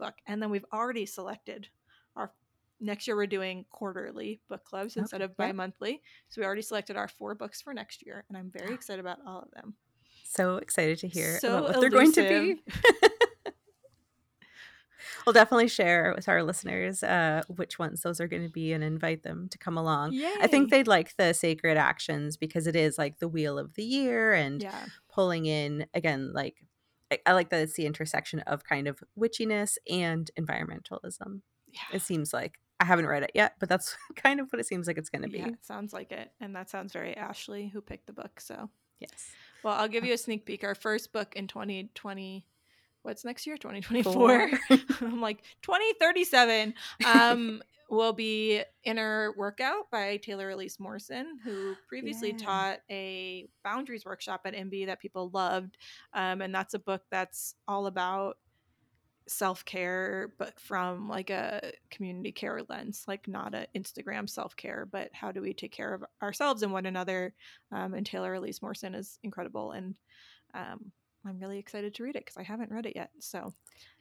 [0.00, 0.14] book.
[0.26, 1.68] And then we've already selected
[2.16, 2.32] our
[2.80, 3.14] next year.
[3.14, 6.02] We're doing quarterly book clubs instead of bi-monthly.
[6.28, 9.18] So we already selected our four books for next year, and I'm very excited about
[9.24, 9.74] all of them.
[10.24, 12.62] So excited to hear So about what they're going to be.
[15.26, 18.82] we'll definitely share with our listeners uh, which ones those are going to be and
[18.84, 20.18] invite them to come along.
[20.40, 23.84] I think they'd like the sacred actions because it is like the wheel of the
[23.84, 24.86] year and yeah.
[25.08, 26.62] pulling in again like
[27.12, 31.42] I, I like that it's the intersection of kind of witchiness and environmentalism.
[31.68, 31.80] Yeah.
[31.92, 34.86] It seems like I haven't read it yet, but that's kind of what it seems
[34.86, 35.38] like it's going to be.
[35.38, 36.32] Yeah, it sounds like it.
[36.40, 38.40] And that sounds very Ashley who picked the book.
[38.40, 39.30] So, Yes.
[39.62, 40.64] well, I'll give you a sneak peek.
[40.64, 42.46] Our first book in 2020,
[43.02, 43.56] what's next year?
[43.56, 44.50] 2024.
[45.00, 46.74] I'm like 2037.
[47.04, 52.36] Um, will be Inner Workout by Taylor Elise Morrison, who previously Yeah.
[52.38, 55.76] taught a boundaries workshop at IMBY that people loved.
[56.14, 58.38] Um, and that's a book that's all about
[59.28, 65.30] self-care but from like a community care lens like not a instagram self-care but how
[65.30, 67.32] do we take care of ourselves and one another
[67.70, 69.94] um, and taylor elise morrison is incredible and
[70.54, 70.90] um,
[71.26, 73.52] i'm really excited to read it because i haven't read it yet so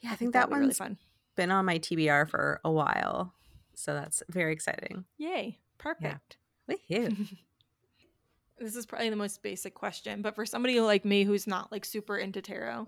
[0.02, 0.98] Yeah, I think that that'll be really fun
[1.36, 3.34] been on my TBR for a while.
[3.74, 5.06] So that's very exciting.
[5.18, 6.38] yay perfect
[6.70, 7.28] Woohoo.
[8.60, 11.86] this is probably the most basic question, but for somebody like me who's not like
[11.86, 12.88] super into tarot,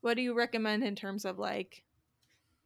[0.00, 1.82] what do you recommend in terms of like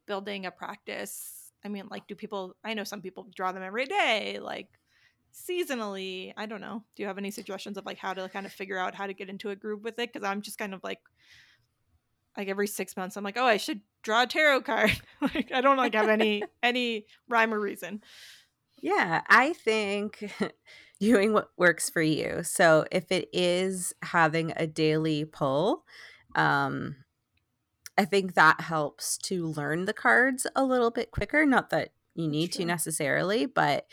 [0.05, 1.51] building a practice?
[1.65, 4.67] I mean, like, do people, I know some people draw them every day, like
[5.33, 6.33] seasonally.
[6.37, 6.83] I don't know.
[6.95, 9.13] Do you have any suggestions of like how to kind of figure out how to
[9.13, 10.13] get into a groove with it?
[10.13, 10.99] Because I'm just kind of like,
[12.37, 14.91] like every six months, I'm like, oh, I should draw a tarot card.
[15.21, 18.01] like, I don't like have any any rhyme or reason.
[18.81, 20.31] Yeah, I think
[20.99, 22.41] doing what works for you.
[22.43, 25.85] So if it is having a daily pull,
[26.35, 26.97] um,
[27.97, 31.45] I think that helps to learn the cards a little bit quicker.
[31.45, 33.85] Not that you need to necessarily, but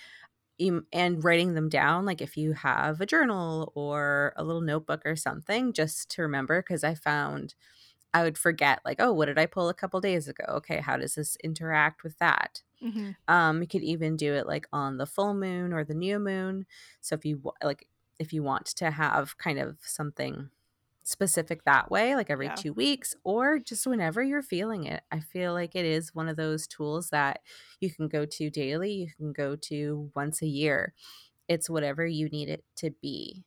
[0.92, 5.16] and writing them down, like if you have a journal or a little notebook or
[5.16, 6.62] something, just to remember.
[6.62, 7.54] Because I found
[8.12, 10.44] I would forget, like, oh, what did I pull a couple days ago?
[10.48, 12.62] Okay, how does this interact with that?
[12.82, 13.11] Mm-hmm.
[13.28, 16.66] Um, you could even do it like on the full moon or the new moon.
[17.00, 17.86] So if you like,
[18.18, 20.50] if you want to have kind of something
[21.11, 22.54] specific that way, like every Yeah.
[22.54, 25.02] two weeks, or just whenever you're feeling it.
[25.11, 27.40] I feel like it is one of those tools that
[27.80, 30.94] you can go to daily, you can go to once a year.
[31.48, 33.44] It's whatever you need it to be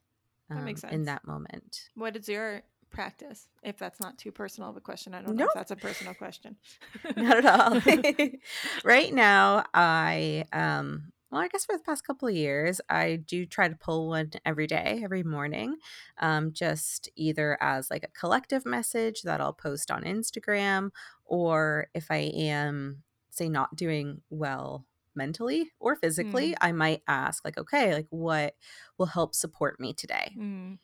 [0.50, 0.94] That makes um, sense.
[0.94, 1.90] in that moment.
[1.96, 3.48] What is your practice?
[3.64, 5.50] If that's not too personal of a question, I don't know Nope.
[5.50, 6.58] if that's a personal question.
[7.18, 7.82] Not at all.
[8.84, 13.46] right now, I um well, I guess for the past couple of years, I do
[13.46, 15.78] try to pull one every day, every morning,
[16.20, 20.92] um, just either as like a collective message that I'll post on Instagram,
[21.26, 27.58] or if I am, say, not doing well mentally or physically, I might ask, like,
[27.58, 28.56] okay, like what
[28.98, 30.36] will help support me today?
[30.38, 30.78] Mm,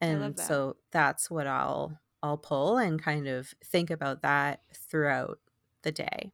[0.00, 0.40] and that.
[0.40, 5.38] so that's what i'll i'll pull and kind of think about that throughout
[5.82, 6.32] the day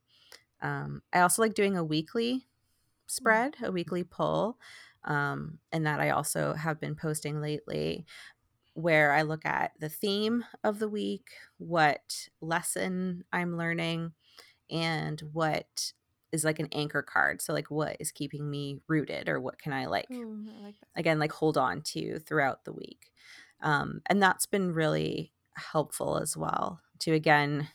[0.62, 2.46] um, i also like doing a weekly
[3.10, 4.58] spread a weekly pull
[5.04, 8.04] um, and that i also have been posting lately
[8.74, 14.12] where i look at the theme of the week what lesson i'm learning
[14.70, 15.92] and what
[16.32, 17.42] is like an anchor card.
[17.42, 20.74] So like what is keeping me rooted or what can i like Ooh, I like
[20.96, 23.10] again like hold on to throughout the week.
[23.62, 27.68] Um, and that's been really helpful as well to again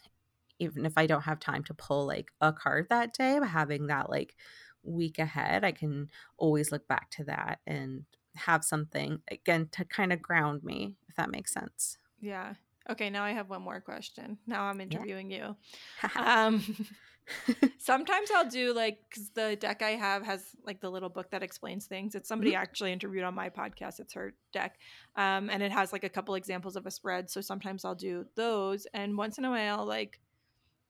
[0.57, 3.87] even if i don't have time to pull like a card that day but having
[3.87, 4.35] that like
[4.85, 8.05] week ahead i can always look back to that and
[8.35, 12.53] have something again to kind of ground me if that makes sense Yeah.
[12.89, 14.37] Okay, now I have one more question.
[14.45, 15.55] Now I'm interviewing you.
[16.03, 16.63] Uh, Um,
[17.79, 21.41] sometimes I'll do like because the deck I have has like the little book that
[21.41, 22.13] explains things.
[22.13, 23.99] It's somebody actually interviewed on my podcast.
[23.99, 24.77] It's her deck,
[25.15, 27.29] um, and it has like a couple examples of a spread.
[27.29, 30.19] So sometimes I'll do those, and once in a while, like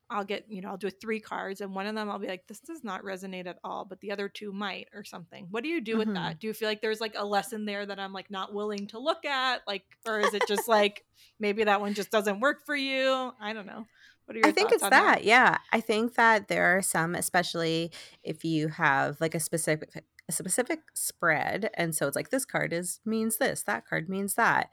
[0.09, 2.47] I'll get you know I'll do three cards, and one of them I'll be like,
[2.47, 5.47] this does not resonate at all, but the other two might or something.
[5.49, 6.13] What do you do with Mhm.
[6.13, 6.39] that?
[6.39, 8.99] Do you feel like there's like a lesson there that I'm like not willing to
[8.99, 11.05] look at, like, or is it just like
[11.39, 13.31] maybe that one just doesn't work for you?
[13.39, 13.85] I don't know.
[14.25, 15.23] What are your I think it's on that.
[15.23, 15.57] Yeah.
[15.71, 17.91] I think that there are some, especially
[18.23, 22.73] if you have like a specific a specific spread and so it's like this card
[22.73, 24.71] is means this, that card means that.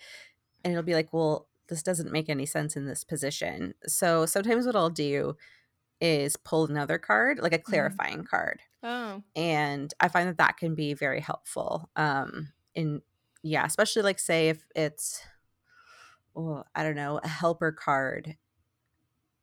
[0.65, 3.75] And it'll be like, well, this doesn't make any sense in this position.
[3.87, 5.37] So sometimes what I'll do
[6.01, 8.63] is pull another card, like a clarifying card.
[8.83, 11.91] Oh, And I find that that can be very helpful.
[11.97, 13.03] Um in
[13.43, 15.23] yeah, especially like say if it's
[16.37, 18.37] oh, I don't know, a helper card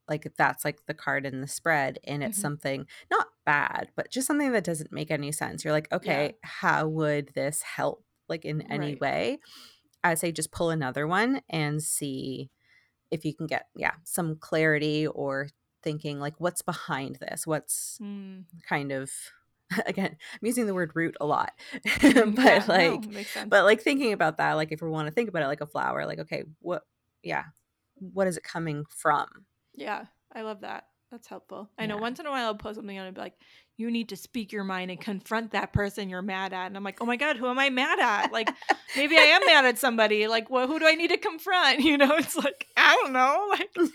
[0.08, 2.42] like that's like the card in the spread and it's Mhm.
[2.42, 6.88] something not bad but just something that doesn't make any sense you're like okay how
[6.88, 9.00] would this help like in any Right.
[9.00, 9.40] way
[10.04, 12.50] i would say just pull another one and see
[13.12, 15.48] if you can get yeah some clarity or
[15.82, 18.46] thinking like what's behind this what's Mm.
[18.68, 19.12] kind of
[19.86, 21.52] again i'm using the word root a lot
[22.02, 23.50] but Yeah, like sense.
[23.50, 25.68] but like thinking about that like if we want to think about it like a
[25.68, 26.84] flower like okay what
[27.24, 27.44] yeah
[27.96, 29.28] what is it coming from
[29.76, 30.86] yeah, I love that.
[31.12, 31.70] That's helpful.
[31.78, 33.34] I know once in a while I'll post something and I'll be like,
[33.78, 36.68] you need to speak your mind and confront that person you're mad at.
[36.68, 38.32] And I'm like, oh my God, who am I mad at?
[38.32, 38.50] Like,
[38.96, 40.28] maybe I am mad at somebody.
[40.28, 41.80] Like, well, who do I need to confront?
[41.90, 43.48] You know, it's like, I don't know.
[43.58, 43.90] Like,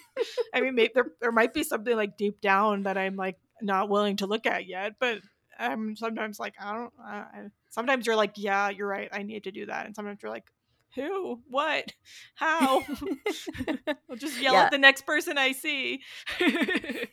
[0.52, 3.88] I mean, maybe there, there might be something like deep down that I'm like not
[3.88, 5.18] willing to look at yet, but
[5.58, 7.26] I'm sometimes like, I don't, I-
[7.70, 9.08] sometimes you're like, yeah, you're right.
[9.12, 9.86] I need to do that.
[9.86, 10.46] And sometimes you're like,
[10.94, 11.92] who, what,
[12.34, 12.82] how?
[14.10, 14.64] I'll just yell Yeah.
[14.64, 16.02] at the next person I see.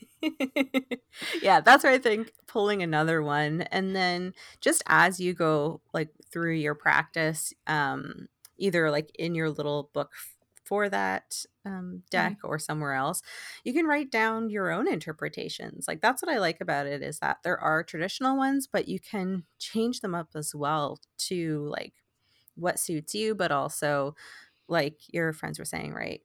[1.41, 6.09] yeah, that's where I think pulling another one and then just as you go like
[6.31, 8.27] through your practice, um,
[8.57, 10.11] either like in your little book
[10.63, 13.21] for that um, deck or somewhere else,
[13.63, 15.85] you can write down your own interpretations.
[15.87, 18.99] Like that's what I like about it is that there are traditional ones, but you
[18.99, 21.93] can change them up as well to like
[22.61, 24.15] what suits you, but also
[24.67, 26.21] like your friends were saying, right?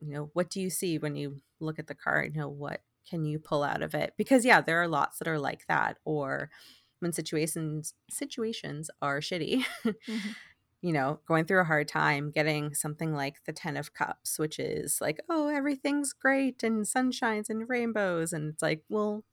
[0.00, 2.34] You know, what do you see when you look at the card?
[2.34, 4.14] You know, what can you pull out of it?
[4.16, 5.98] Because yeah, there are lots that are like that.
[6.04, 6.50] Or
[7.00, 9.64] when situations situations are shitty,
[10.08, 10.36] Mhm.
[10.80, 14.58] you know, going through a hard time, getting something like the Ten of Cups, which
[14.60, 18.32] is like, oh, everything's great and sunshines and rainbows.
[18.32, 19.24] And it's like, well,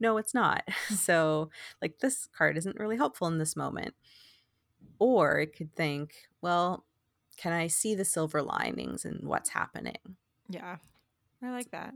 [0.00, 0.64] no, it's not.
[0.90, 1.50] so,
[1.82, 3.94] like, this card isn't really helpful in this moment.
[4.98, 6.84] Or it could think, well,
[7.36, 10.16] can I see the silver linings and what's happening?
[10.48, 10.76] Yeah.
[11.42, 11.94] I like that.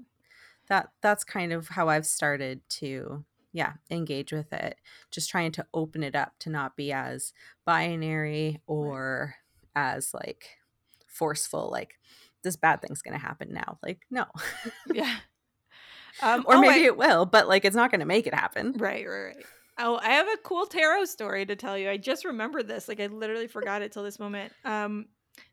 [0.69, 4.77] That that's kind of how I've started to yeah, engage with it.
[5.11, 7.33] Just trying to open it up to not be as
[7.65, 9.37] binary or
[9.75, 10.59] as like
[11.07, 11.99] forceful like
[12.43, 13.79] this bad thing's going to happen now.
[13.83, 14.27] Like no.
[14.93, 15.17] Yeah.
[16.23, 18.35] Um, or oh, maybe I- it will, but like it's not going to make it
[18.35, 18.75] happen.
[18.77, 19.45] Right, right, right.
[19.83, 21.89] Oh, I have a cool tarot story to tell you.
[21.89, 22.87] I just remembered this.
[22.87, 24.53] Like I literally forgot it till this moment.
[24.65, 25.07] Um,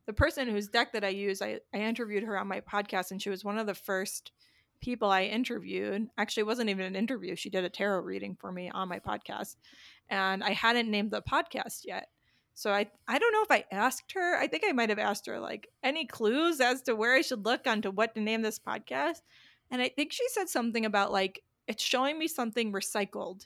[0.05, 3.21] the person whose deck that I use, I, I interviewed her on my podcast, and
[3.21, 4.33] she was one of the first
[4.81, 6.07] people I interviewed.
[6.17, 7.37] Actually, it wasn't even an interview.
[7.37, 9.55] She did a tarot reading for me on my podcast,
[10.09, 12.09] and I hadn't named the podcast yet.
[12.53, 14.37] So I I don't know if I asked her.
[14.37, 17.45] I think I might have asked her like any clues as to where I should
[17.45, 19.21] look onto what to name this podcast.
[19.71, 23.45] And I think she said something about like it's showing me something recycled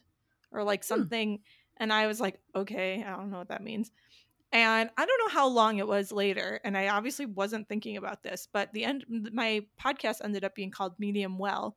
[0.52, 0.88] or like hmm.
[0.88, 1.40] something
[1.78, 3.92] and I was like, "Okay, I don't know what that means."
[4.54, 8.22] And I don't know how long it was later, and I obviously wasn't thinking about
[8.22, 11.76] this, but the end my podcast ended up being called Medium Well,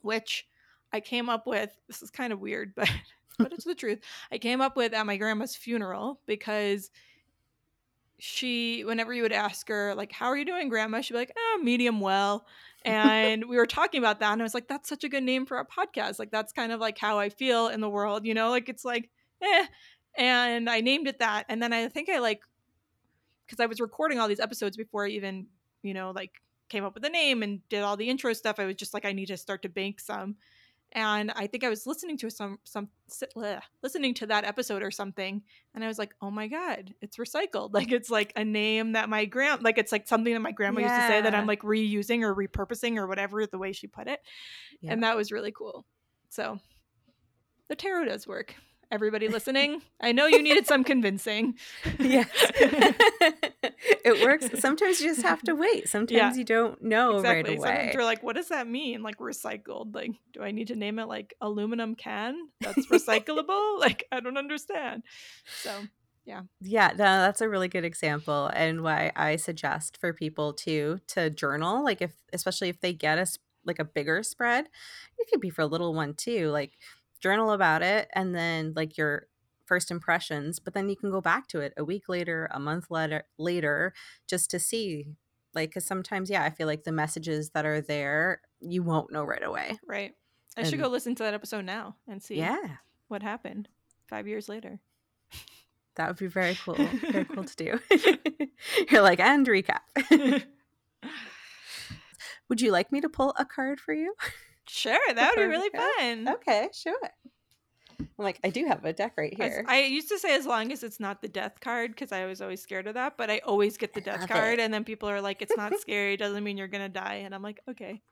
[0.00, 0.46] which
[0.92, 1.70] I came up with.
[1.88, 2.90] This is kind of weird, but
[3.38, 4.00] but it's the truth.
[4.32, 6.90] I came up with at my grandma's funeral because
[8.18, 11.32] she whenever you would ask her like how are you doing grandma she'd be like
[11.36, 12.46] oh medium well
[12.86, 15.44] and we were talking about that and i was like that's such a good name
[15.44, 16.18] for a podcast.
[16.18, 18.50] Like that's kind of like how i feel in the world you know?
[18.50, 19.10] Like it's like
[19.42, 19.66] eh.
[20.18, 22.40] And i named it that and then i think i like
[23.44, 25.46] because i was recording all these episodes before i even
[25.82, 26.32] you know like
[26.68, 29.04] came up with a name and did all the intro stuff i was just like
[29.04, 30.36] i need to start to bank some
[30.92, 32.88] and i think i was listening to some some
[33.36, 35.42] bleh, listening to that episode or something
[35.74, 37.70] and i was like oh my god it's recycled.
[37.74, 40.80] Like it's like a name that my grand like it's like something that my grandma
[40.80, 44.06] used to say that i'm like reusing or repurposing or whatever the way she put
[44.06, 44.20] it
[44.80, 44.92] Yeah.
[44.92, 45.84] and that was really cool.
[46.28, 46.58] So
[47.68, 48.54] the tarot does work
[48.90, 51.54] everybody listening i know you needed some convincing
[51.98, 52.28] yes.
[54.04, 54.48] it works.
[54.60, 55.88] Sometimes you just have to wait.
[55.88, 57.90] Sometimes you don't know exactly right sometimes away.
[57.92, 61.06] you're like what does that mean like recycled like do i need to name it
[61.06, 65.02] like aluminum can that's recyclable like i don't understand
[65.62, 65.70] so
[66.60, 71.30] Yeah, no, that's a really good example, and why I suggest for people to to
[71.30, 73.26] journal, like if especially if they get a
[73.64, 74.66] like a bigger spread,
[75.18, 76.48] it could be for a little one too.
[76.50, 76.72] Like
[77.20, 79.26] journal about it, and then like your
[79.64, 82.90] first impressions, but then you can go back to it a week later, a month
[82.90, 83.92] later, later,
[84.28, 85.06] just to see.
[85.54, 89.24] Like, because sometimes, yeah, I feel like the messages that are there, you won't know
[89.24, 89.78] right away.
[89.86, 90.12] right
[90.56, 92.76] i should go listen to that episode now and see Yeah,
[93.08, 93.68] what happened
[94.08, 94.80] five years later
[95.96, 96.74] that would be very cool.
[97.10, 97.80] Very cool to do.
[98.90, 99.80] You're like, and recap.
[102.48, 104.14] Would you like me to pull a card for you?
[104.68, 106.98] Sure that would be really fun Okay, sure.
[107.98, 109.64] I'm like, I do have a deck right here.
[109.66, 112.42] I used to say as long as it's not the death card because I was
[112.42, 114.62] always scared of that, but I always get the death card, it.
[114.62, 116.16] and then people are like, "It's not scary.
[116.16, 118.02] Doesn't mean you're gonna die," and I'm like, "Okay."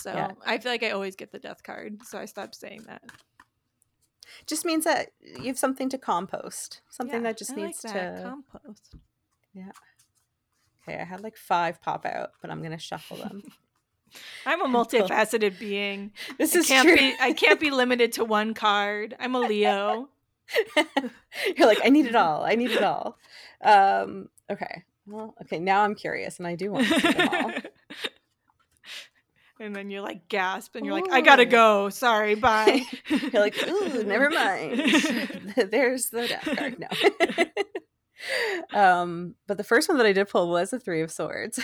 [0.00, 0.32] So Yeah.
[0.44, 3.02] I feel like I always get the death card, so I stopped saying that.
[4.46, 6.80] just means that you have something to compost.
[6.90, 8.16] Something Yeah, that just I like needs that.
[8.16, 8.22] to.
[8.22, 8.94] compost.
[9.52, 9.70] Yeah.
[10.88, 13.42] Okay, I had like five pop out, but I'm gonna shuffle them.
[14.46, 16.12] I'm a multifaceted being.
[16.38, 16.96] This I is can't true.
[16.96, 17.14] be.
[17.20, 19.14] I can't be limited to one card.
[19.18, 20.08] I'm a Leo.
[21.56, 22.44] You're like, I need it all.
[22.44, 23.16] I need it all.
[23.62, 24.82] Um, okay.
[25.06, 25.58] Well, okay.
[25.58, 27.52] Now I'm curious, and I do want to see them all.
[29.60, 31.88] and then you like gasp, and you're like, "I gotta go.
[31.88, 34.78] Sorry, bye." You're like, ooh, never mind.
[35.56, 36.84] There's the death card.
[38.72, 38.78] No.
[38.78, 41.58] um, but the first one that I did pull was a three of swords.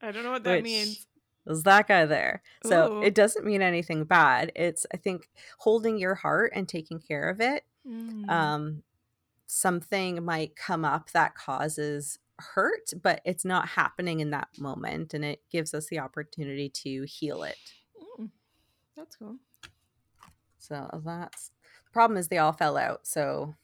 [0.00, 1.06] I don't know what that which means.
[1.46, 2.42] Was that guy there.
[2.64, 3.02] So Ooh.
[3.02, 4.52] it doesn't mean anything bad.
[4.54, 5.28] It's I think
[5.58, 7.64] holding your heart and taking care of it.
[7.86, 8.28] Mm.
[8.28, 8.82] Um,
[9.46, 15.24] something might come up that causes hurt, but it's not happening in that moment, and
[15.24, 17.56] it gives us the opportunity to heal it.
[18.18, 18.30] Mm.
[18.96, 19.36] That's cool.
[20.58, 21.50] So that's
[21.84, 23.06] the problem is they all fell out.
[23.06, 23.54] So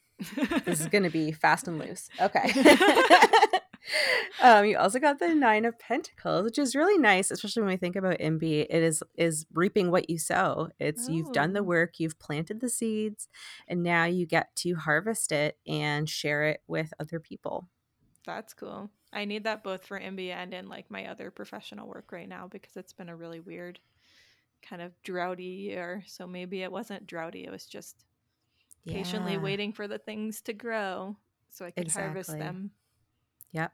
[0.65, 2.09] this is going to be fast and loose.
[2.21, 2.53] Okay.
[4.43, 7.77] um, you also got the Nine of Pentacles, which is really nice, especially when we
[7.77, 8.67] think about IMBY.
[8.69, 10.69] It is is reaping what you sow.
[10.79, 11.65] It's you've done the Oh.
[11.65, 13.29] work, you've planted the seeds,
[13.69, 17.69] and now you get to harvest it and share it with other people.
[18.25, 18.91] That's cool.
[19.13, 22.49] I need that both for IMBY and in like my other professional work right now
[22.49, 23.79] because it's been a really weird
[24.63, 26.03] kind of droughty year.
[26.07, 28.05] So maybe it wasn't droughty, it was just
[28.87, 31.17] patiently waiting for the things to grow
[31.51, 32.71] so I could harvest them.
[33.53, 33.73] Yep.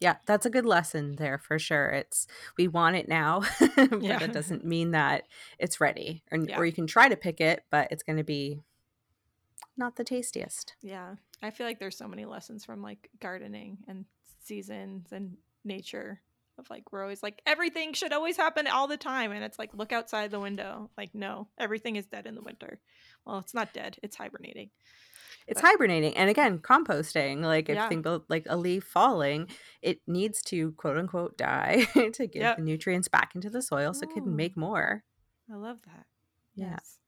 [0.00, 1.90] Yeah, that's a good lesson there for sure.
[1.90, 2.26] It's
[2.58, 3.42] we want it now,
[3.76, 4.18] but Yeah.
[4.18, 6.22] that doesn't mean that it's ready.
[6.32, 6.58] Or, Yeah.
[6.58, 8.60] or you can try to pick it, but it's going to be
[9.76, 10.74] not the tastiest.
[10.82, 11.14] Yeah.
[11.40, 14.04] I feel like there's so many lessons from like gardening and
[14.44, 16.20] seasons and nature
[16.58, 19.70] of like we're always like everything should always happen all the time and it's like
[19.74, 22.78] look outside the window like no everything is dead in the winter
[23.24, 24.70] well it's not dead it's hibernating
[25.48, 27.40] It's But- hibernating, and again, composting.
[27.42, 27.84] Like if Yeah.
[27.84, 29.48] you think like a leaf falling,
[29.82, 32.56] it needs to quote unquote die to give Yep.
[32.58, 34.30] the nutrients back into the soil so it can oh.
[34.30, 35.02] make more.
[35.52, 36.06] i love that
[36.54, 36.70] Yeah.
[36.76, 36.98] yes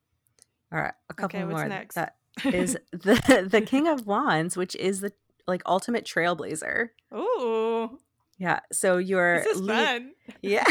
[0.73, 1.69] All right, a couple Okay, what's more.
[1.69, 1.95] next?
[1.95, 5.13] That is the the King of Wands, which is the
[5.47, 6.89] like ultimate trailblazer.
[7.15, 8.01] Ooh,
[8.39, 8.61] Yeah.
[8.73, 10.13] So you're this is lead- fun
[10.43, 10.65] Yeah.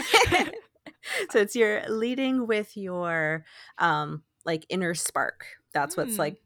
[1.29, 3.45] so it's you're leading with your
[3.77, 5.45] um like inner spark.
[5.73, 6.19] That's what's Mm.
[6.19, 6.37] like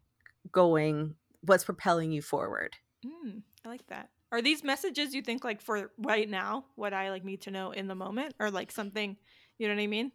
[0.51, 2.76] going what's propelling you forward.
[3.05, 7.11] Mm, i like that are these messages you think like for right now what i
[7.11, 9.15] like need to know in the moment or like something
[9.59, 10.11] you know what i mean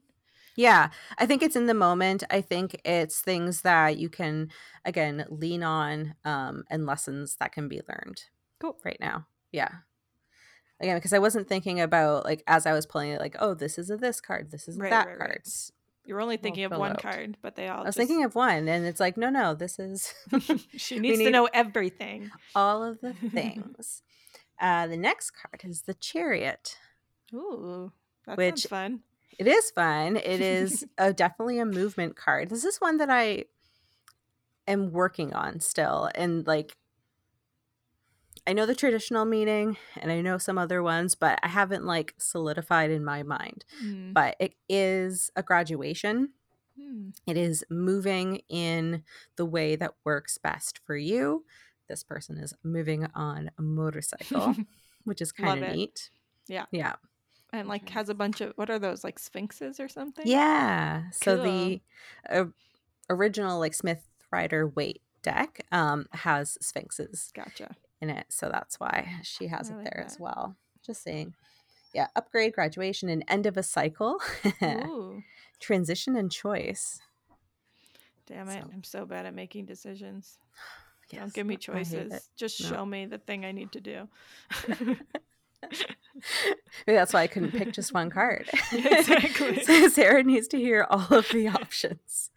[0.57, 2.25] Yeah, I think it's in the moment.
[2.29, 4.51] I think it's things that you can
[4.85, 8.21] again lean on um and lessons that can be learned
[8.61, 9.27] cool right now.
[9.53, 9.71] Yeah.
[10.83, 13.79] Again, because I wasn't thinking about like as I was pulling it, like, oh, this
[13.79, 15.31] is a this card, this is a Right, that right, card.
[15.31, 15.49] right.
[16.05, 17.01] You're only thinking of one out.
[17.03, 19.79] card but they all I was thinking of one, and it's like, no, no, this
[19.79, 20.13] is
[20.77, 24.03] she needs to know everything all of the things.
[24.61, 26.77] uh, the next card is the Chariot.
[27.33, 27.93] Ooh,
[28.27, 29.01] that Which- fun.
[29.39, 30.17] It is fun.
[30.19, 32.51] It is a, definitely a movement card.
[32.51, 33.47] This is one that I
[34.69, 36.77] am working on still, and like.
[38.47, 42.15] I know the traditional meaning and I know some other ones, but I haven't like
[42.19, 43.65] solidified in my mind.
[43.85, 44.13] Mm.
[44.13, 46.31] But it is a graduation.
[46.79, 47.13] Mm.
[47.27, 49.05] It is moving in
[49.37, 51.45] the way that works best for you.
[51.89, 54.57] This person is moving on a motorcycle,
[55.05, 56.11] which is kind of neat.
[56.49, 56.65] Yeah.
[56.73, 56.95] Yeah.
[57.53, 60.27] and like has a bunch of what are those like sphinxes or something?
[60.27, 61.05] Yeah.
[61.13, 61.81] So the
[62.29, 62.47] uh,
[63.09, 67.77] original like Smith Rider Waite deck um has sphinxes Gotcha.
[68.03, 70.57] In it, so that's why she has I it like there as well.
[70.85, 71.35] Just saying.
[71.95, 74.19] Yeah, upgrade, graduation, and end of a cycle.
[75.61, 77.01] Transition and choice.
[78.27, 78.63] damn it!
[78.65, 80.39] So- I'm so bad at making decisions.
[81.11, 81.75] Yes, Don't give me I hate it.
[82.09, 82.29] choices.
[82.37, 82.69] Just No.
[82.71, 84.09] show me the thing I need to do.
[84.79, 84.97] Maybe
[86.87, 88.49] that's why I couldn't pick just one card.
[88.73, 89.63] Yeah, exactly.
[89.63, 92.31] so Sara needs to hear all of the options.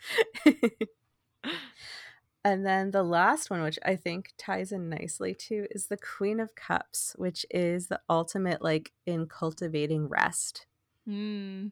[2.45, 6.39] And then the last one, which I think ties in nicely too, is the Queen
[6.39, 10.67] of Cups, which is the ultimate like in cultivating rest.
[11.07, 11.71] mm,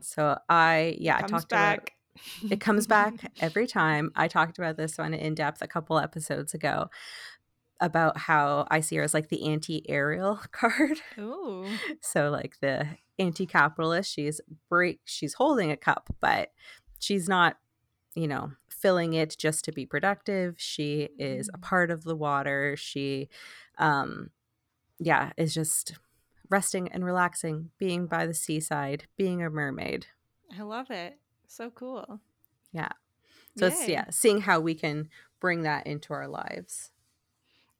[0.00, 1.90] So I yeah, I talked about
[2.50, 4.12] it comes back every time.
[4.16, 6.90] I talked about this one in depth a couple episodes ago
[7.80, 11.00] about how I see her as like the anti-aerial card.
[11.18, 11.66] Ooh,
[12.00, 12.86] So like the
[13.18, 16.50] anti-capitalist, she's break she's holding a cup, but
[16.98, 17.56] she's not,
[18.14, 20.54] you know, filling it just to be productive.
[20.58, 21.62] She is a Mm.
[21.62, 22.76] part of the water.
[22.76, 23.28] She
[23.78, 24.30] um
[24.98, 25.94] yeah, is just
[26.50, 30.06] resting and relaxing, being by the seaside, being a mermaid.
[30.56, 31.18] I love it.
[31.46, 32.20] So cool.
[32.72, 32.92] Yeah.
[33.56, 35.08] So it's yeah, seeing how we can
[35.40, 36.92] bring that into our lives.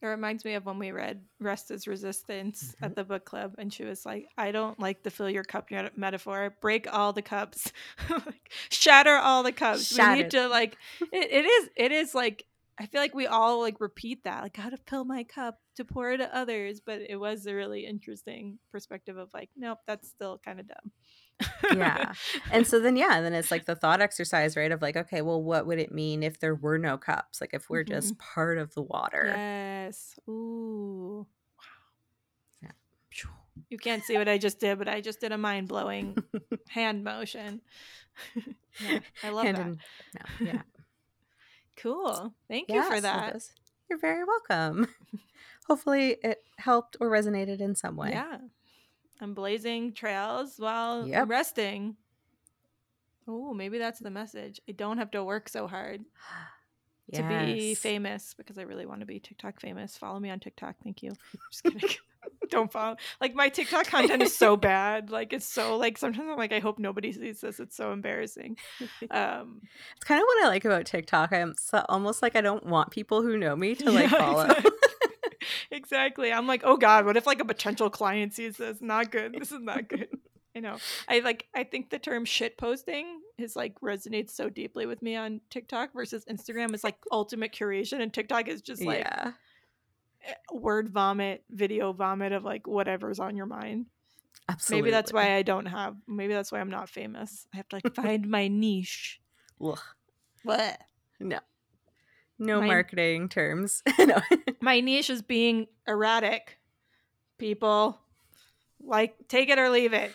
[0.02, 2.84] It reminds me of when we read Rest is Resistance Mm-hmm.
[2.84, 5.68] at the book club, and she was like, I don't like the fill your cup
[5.96, 6.54] metaphor.
[6.62, 7.70] Break all the cups,
[8.70, 9.96] shatter all the cups.
[9.96, 12.46] We need to, like, it, it is, it is like,
[12.78, 15.84] I feel like we all like repeat that, like, how to fill my cup to
[15.84, 16.80] pour it to others.
[16.80, 20.90] But it was a really interesting perspective of like, nope, that's still kind of dumb.
[21.74, 22.12] Yeah.
[22.50, 24.72] And so then yeah, then it's like the thought exercise, right?
[24.72, 27.40] Of like, okay, well, what would it mean if there were no cups?
[27.40, 28.34] Like if we're just mm-hmm.
[28.34, 29.24] part of the water.
[29.26, 30.18] yes.
[30.28, 31.26] Ooh.
[31.56, 31.64] Wow.
[32.62, 32.70] Yeah.
[33.68, 36.16] You can't see what I just did, but I just did a mind blowing
[36.68, 37.60] hand motion.
[38.80, 39.66] yeah, I love Hand that.
[39.66, 39.78] in-
[40.14, 40.62] no, yeah.
[41.76, 42.34] Cool.
[42.46, 43.42] Thank you for that.
[43.88, 44.86] You're very welcome.
[45.66, 48.10] Hopefully it helped or resonated in some way.
[48.10, 48.36] Yeah.
[49.20, 51.28] I'm blazing trails while Yep.
[51.28, 51.96] resting.
[53.28, 54.60] Oh, maybe that's the message.
[54.68, 56.04] I don't have to work so hard.
[57.12, 59.96] to be famous because I really want to be TikTok famous.
[59.96, 60.76] Follow me on TikTok.
[60.84, 61.10] Thank you.
[61.50, 61.82] Just kidding.
[62.50, 62.96] Don't follow.
[63.20, 65.10] Like my TikTok content is so bad.
[65.10, 67.58] Like it's so like sometimes I'm like I hope nobody sees this.
[67.60, 68.56] It's so embarrassing.
[69.10, 69.60] Um
[69.96, 71.32] It's kind of what I like about TikTok.
[71.32, 74.44] I'm so, almost like I don't want people who know me to like Yeah, follow.
[74.44, 74.70] exactly.
[75.70, 76.32] Exactly.
[76.32, 78.78] I'm like, oh god, what if like a potential client sees this?
[78.80, 79.34] Not good.
[79.34, 80.08] This is not good.
[80.56, 80.78] I know.
[81.08, 81.46] I like.
[81.54, 85.92] I think the term shit posting is like resonates so deeply with me on TikTok
[85.94, 89.32] versus Instagram is like ultimate curation, and TikTok is just like yeah.
[90.26, 93.86] eh, word vomit, video vomit of like whatever's on your mind.
[94.48, 94.82] Absolutely.
[94.82, 95.94] Maybe that's why I don't have.
[96.08, 97.46] Maybe that's why I'm not famous.
[97.54, 99.20] I have to like find my niche.
[99.64, 99.78] Ugh,
[100.42, 100.78] What?
[101.20, 101.38] no.
[102.40, 103.82] No My- marketing terms.
[103.98, 104.20] no.
[104.60, 106.58] my niche is being erratic.
[107.38, 108.00] People
[108.82, 110.10] like take it or leave it.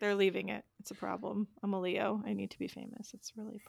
[0.00, 0.64] They're leaving it.
[0.80, 1.46] It's a problem.
[1.62, 2.22] I'm a Leo.
[2.26, 3.12] I need to be famous.
[3.14, 3.60] It's really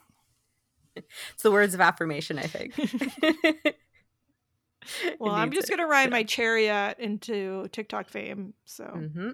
[1.34, 2.76] It's the words of affirmation, I think.
[5.20, 5.34] well.
[5.34, 8.54] I'm just gonna ride my chariot into TikTok fame.
[8.66, 9.30] So mm-hmm.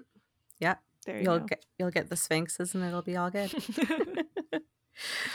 [1.06, 1.46] there you You'll go.
[1.46, 3.50] get you'll get the sphinxes and it'll be all good.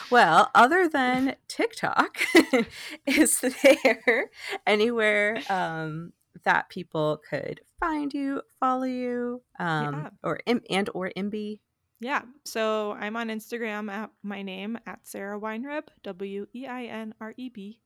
[0.09, 2.17] Well, other than TikTok,
[3.05, 4.29] is there
[4.67, 10.09] anywhere um, that people could find you, follow you, um, Yeah.
[10.23, 11.59] or and or imby?
[11.99, 12.23] yeah.
[12.45, 15.83] So I'm on Instagram at my name at Sara Weinreb.
[16.03, 17.79] W E I N R E B.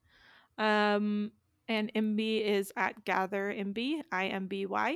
[0.58, 1.32] Um,
[1.68, 4.02] and IMBY is at Gather IMBY.
[4.12, 4.92] I M B Y,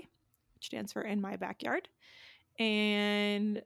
[0.55, 1.87] which stands for In My Backyard.
[2.59, 3.61] And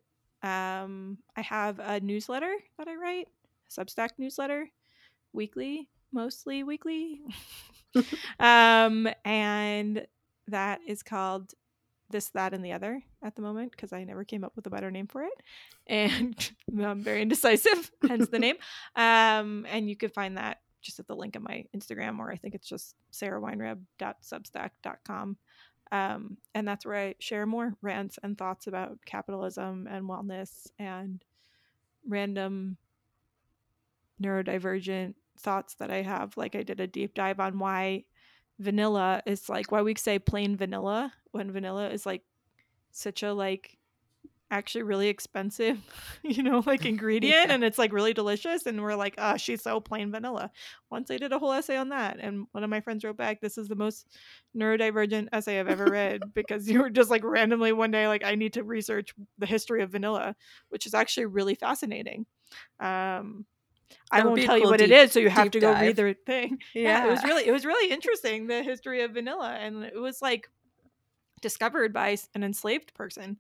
[0.46, 3.28] um, I have a newsletter that I write,
[3.70, 4.70] Substack newsletter,
[5.34, 7.22] weekly, mostly weekly.
[8.40, 10.06] um, and
[10.48, 11.54] that is called
[12.10, 14.70] This, That, and the Other at the moment because I never came up with a
[14.70, 15.34] better name for it.
[15.88, 18.58] And I'm very indecisive, hence the name.
[18.96, 22.36] Um, and you can find that just at the link in my Instagram, or I
[22.36, 25.38] think it's just saraweinreb.substack.com.
[25.96, 31.24] Um, and that's where I share more rants and thoughts about capitalism and wellness and
[32.08, 32.78] random
[34.22, 36.36] neurodivergent thoughts that I have.
[36.36, 38.04] Like I did a deep dive on why
[38.60, 42.24] vanilla is like why we say plain vanilla when vanilla is like
[42.92, 43.78] such a like
[44.52, 45.78] actually really expensive,
[46.24, 47.54] you know, like ingredient Yeah.
[47.54, 50.52] and it's like really delicious and we're like, ah, she's so plain vanilla.
[50.92, 53.42] Once I did a whole essay on that and one of my friends wrote back,
[53.42, 54.08] this is the most
[54.56, 58.36] neurodivergent essay I've ever read because you were just like randomly one day like I
[58.36, 60.36] need to research the history of vanilla,
[60.70, 62.26] which is actually really fascinating.
[62.80, 63.46] Um
[64.12, 65.82] I won't tell you what it deep- is, so you have to go dive.
[65.82, 66.60] read the thing.
[66.74, 67.06] Yeah.
[67.06, 70.50] it was really it was really interesting the history of vanilla and it was like
[71.42, 73.38] discovered by an enslaved person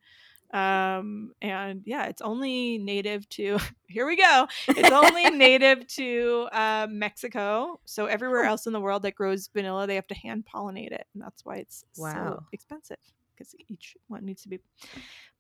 [0.56, 4.48] um and yeah it's only native to here we go.
[4.70, 7.80] It's only native to uh, mexico.
[7.86, 11.06] So everywhere else in the world that grows vanilla they have to hand pollinate it
[11.14, 12.98] and that's why it's so expensive
[13.36, 14.60] because each one needs to be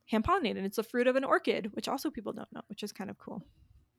[0.07, 0.65] hand pollinated.
[0.65, 3.17] It's a fruit of an orchid which also people don't know which is kind of
[3.17, 3.41] cool.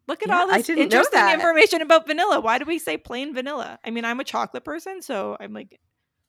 [0.08, 2.40] Look at Yeah, all this interesting information about vanilla.
[2.40, 3.78] Why do we say plain vanilla?
[3.84, 5.80] I mean i'm a chocolate person so i'm like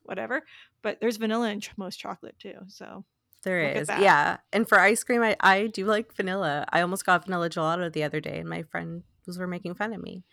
[0.03, 0.43] whatever.
[0.81, 3.03] But there's vanilla in ch- most chocolate too so
[3.47, 4.37] There Look is, yeah.
[4.53, 6.65] And for ice cream, I, I do like vanilla.
[6.69, 9.03] I almost got vanilla gelato the other day, and my friends
[9.37, 10.23] were making fun of me.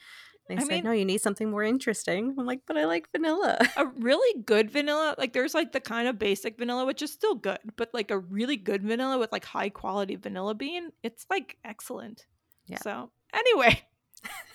[0.49, 3.09] They I said, mean- "No, you need something more interesting." I'm like, "But I like
[3.13, 7.11] vanilla." a really good vanilla like there's like the kind of basic vanilla which is
[7.13, 11.25] still good but like a really good vanilla with like high quality vanilla bean it's
[11.31, 12.27] like excellent
[12.67, 12.79] Yeah.
[12.83, 13.81] so anyway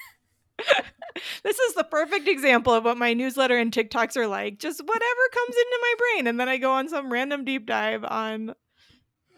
[1.44, 4.60] this is the perfect example of what my newsletter and tiktoks are like.
[4.60, 8.04] Just whatever comes into my brain and then i go on some random deep dive
[8.04, 8.52] on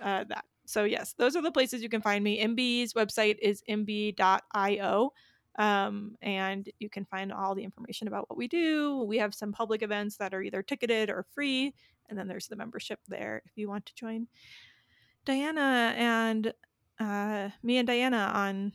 [0.02, 0.46] uh, that.
[0.66, 2.44] So yes those are the places you can find me.
[2.44, 5.12] IMBY's website is mb.io
[5.58, 9.04] um, and you can find all the information about what we do.
[9.04, 11.74] We have some public events that are either ticketed or free,
[12.10, 14.28] and then there's the membership there if you want to join
[15.26, 16.54] Diana and
[17.00, 18.72] uh, me and Diana on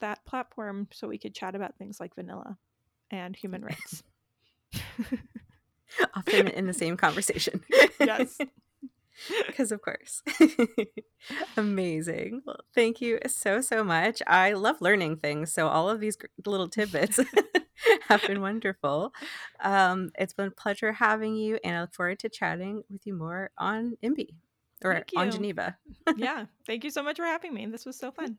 [0.00, 2.56] that platform so we could chat about things like vanilla
[3.10, 4.02] and human rights.
[6.14, 7.62] Often in the same conversation.
[8.00, 8.38] yes.
[9.46, 10.22] because of course.
[11.56, 12.42] Amazing.
[12.46, 14.22] Well, thank you so so much.
[14.26, 17.20] I love learning things, so all of these little tidbits
[18.08, 19.12] have been wonderful.
[19.60, 23.14] Um, it's been a pleasure having you, and I look forward to chatting with you
[23.14, 24.28] more on IMBY
[24.84, 25.30] or on.
[25.30, 25.76] Geneva.
[26.16, 26.46] yeah.
[26.66, 27.66] Thank you so much for having me.
[27.66, 28.38] This was so fun.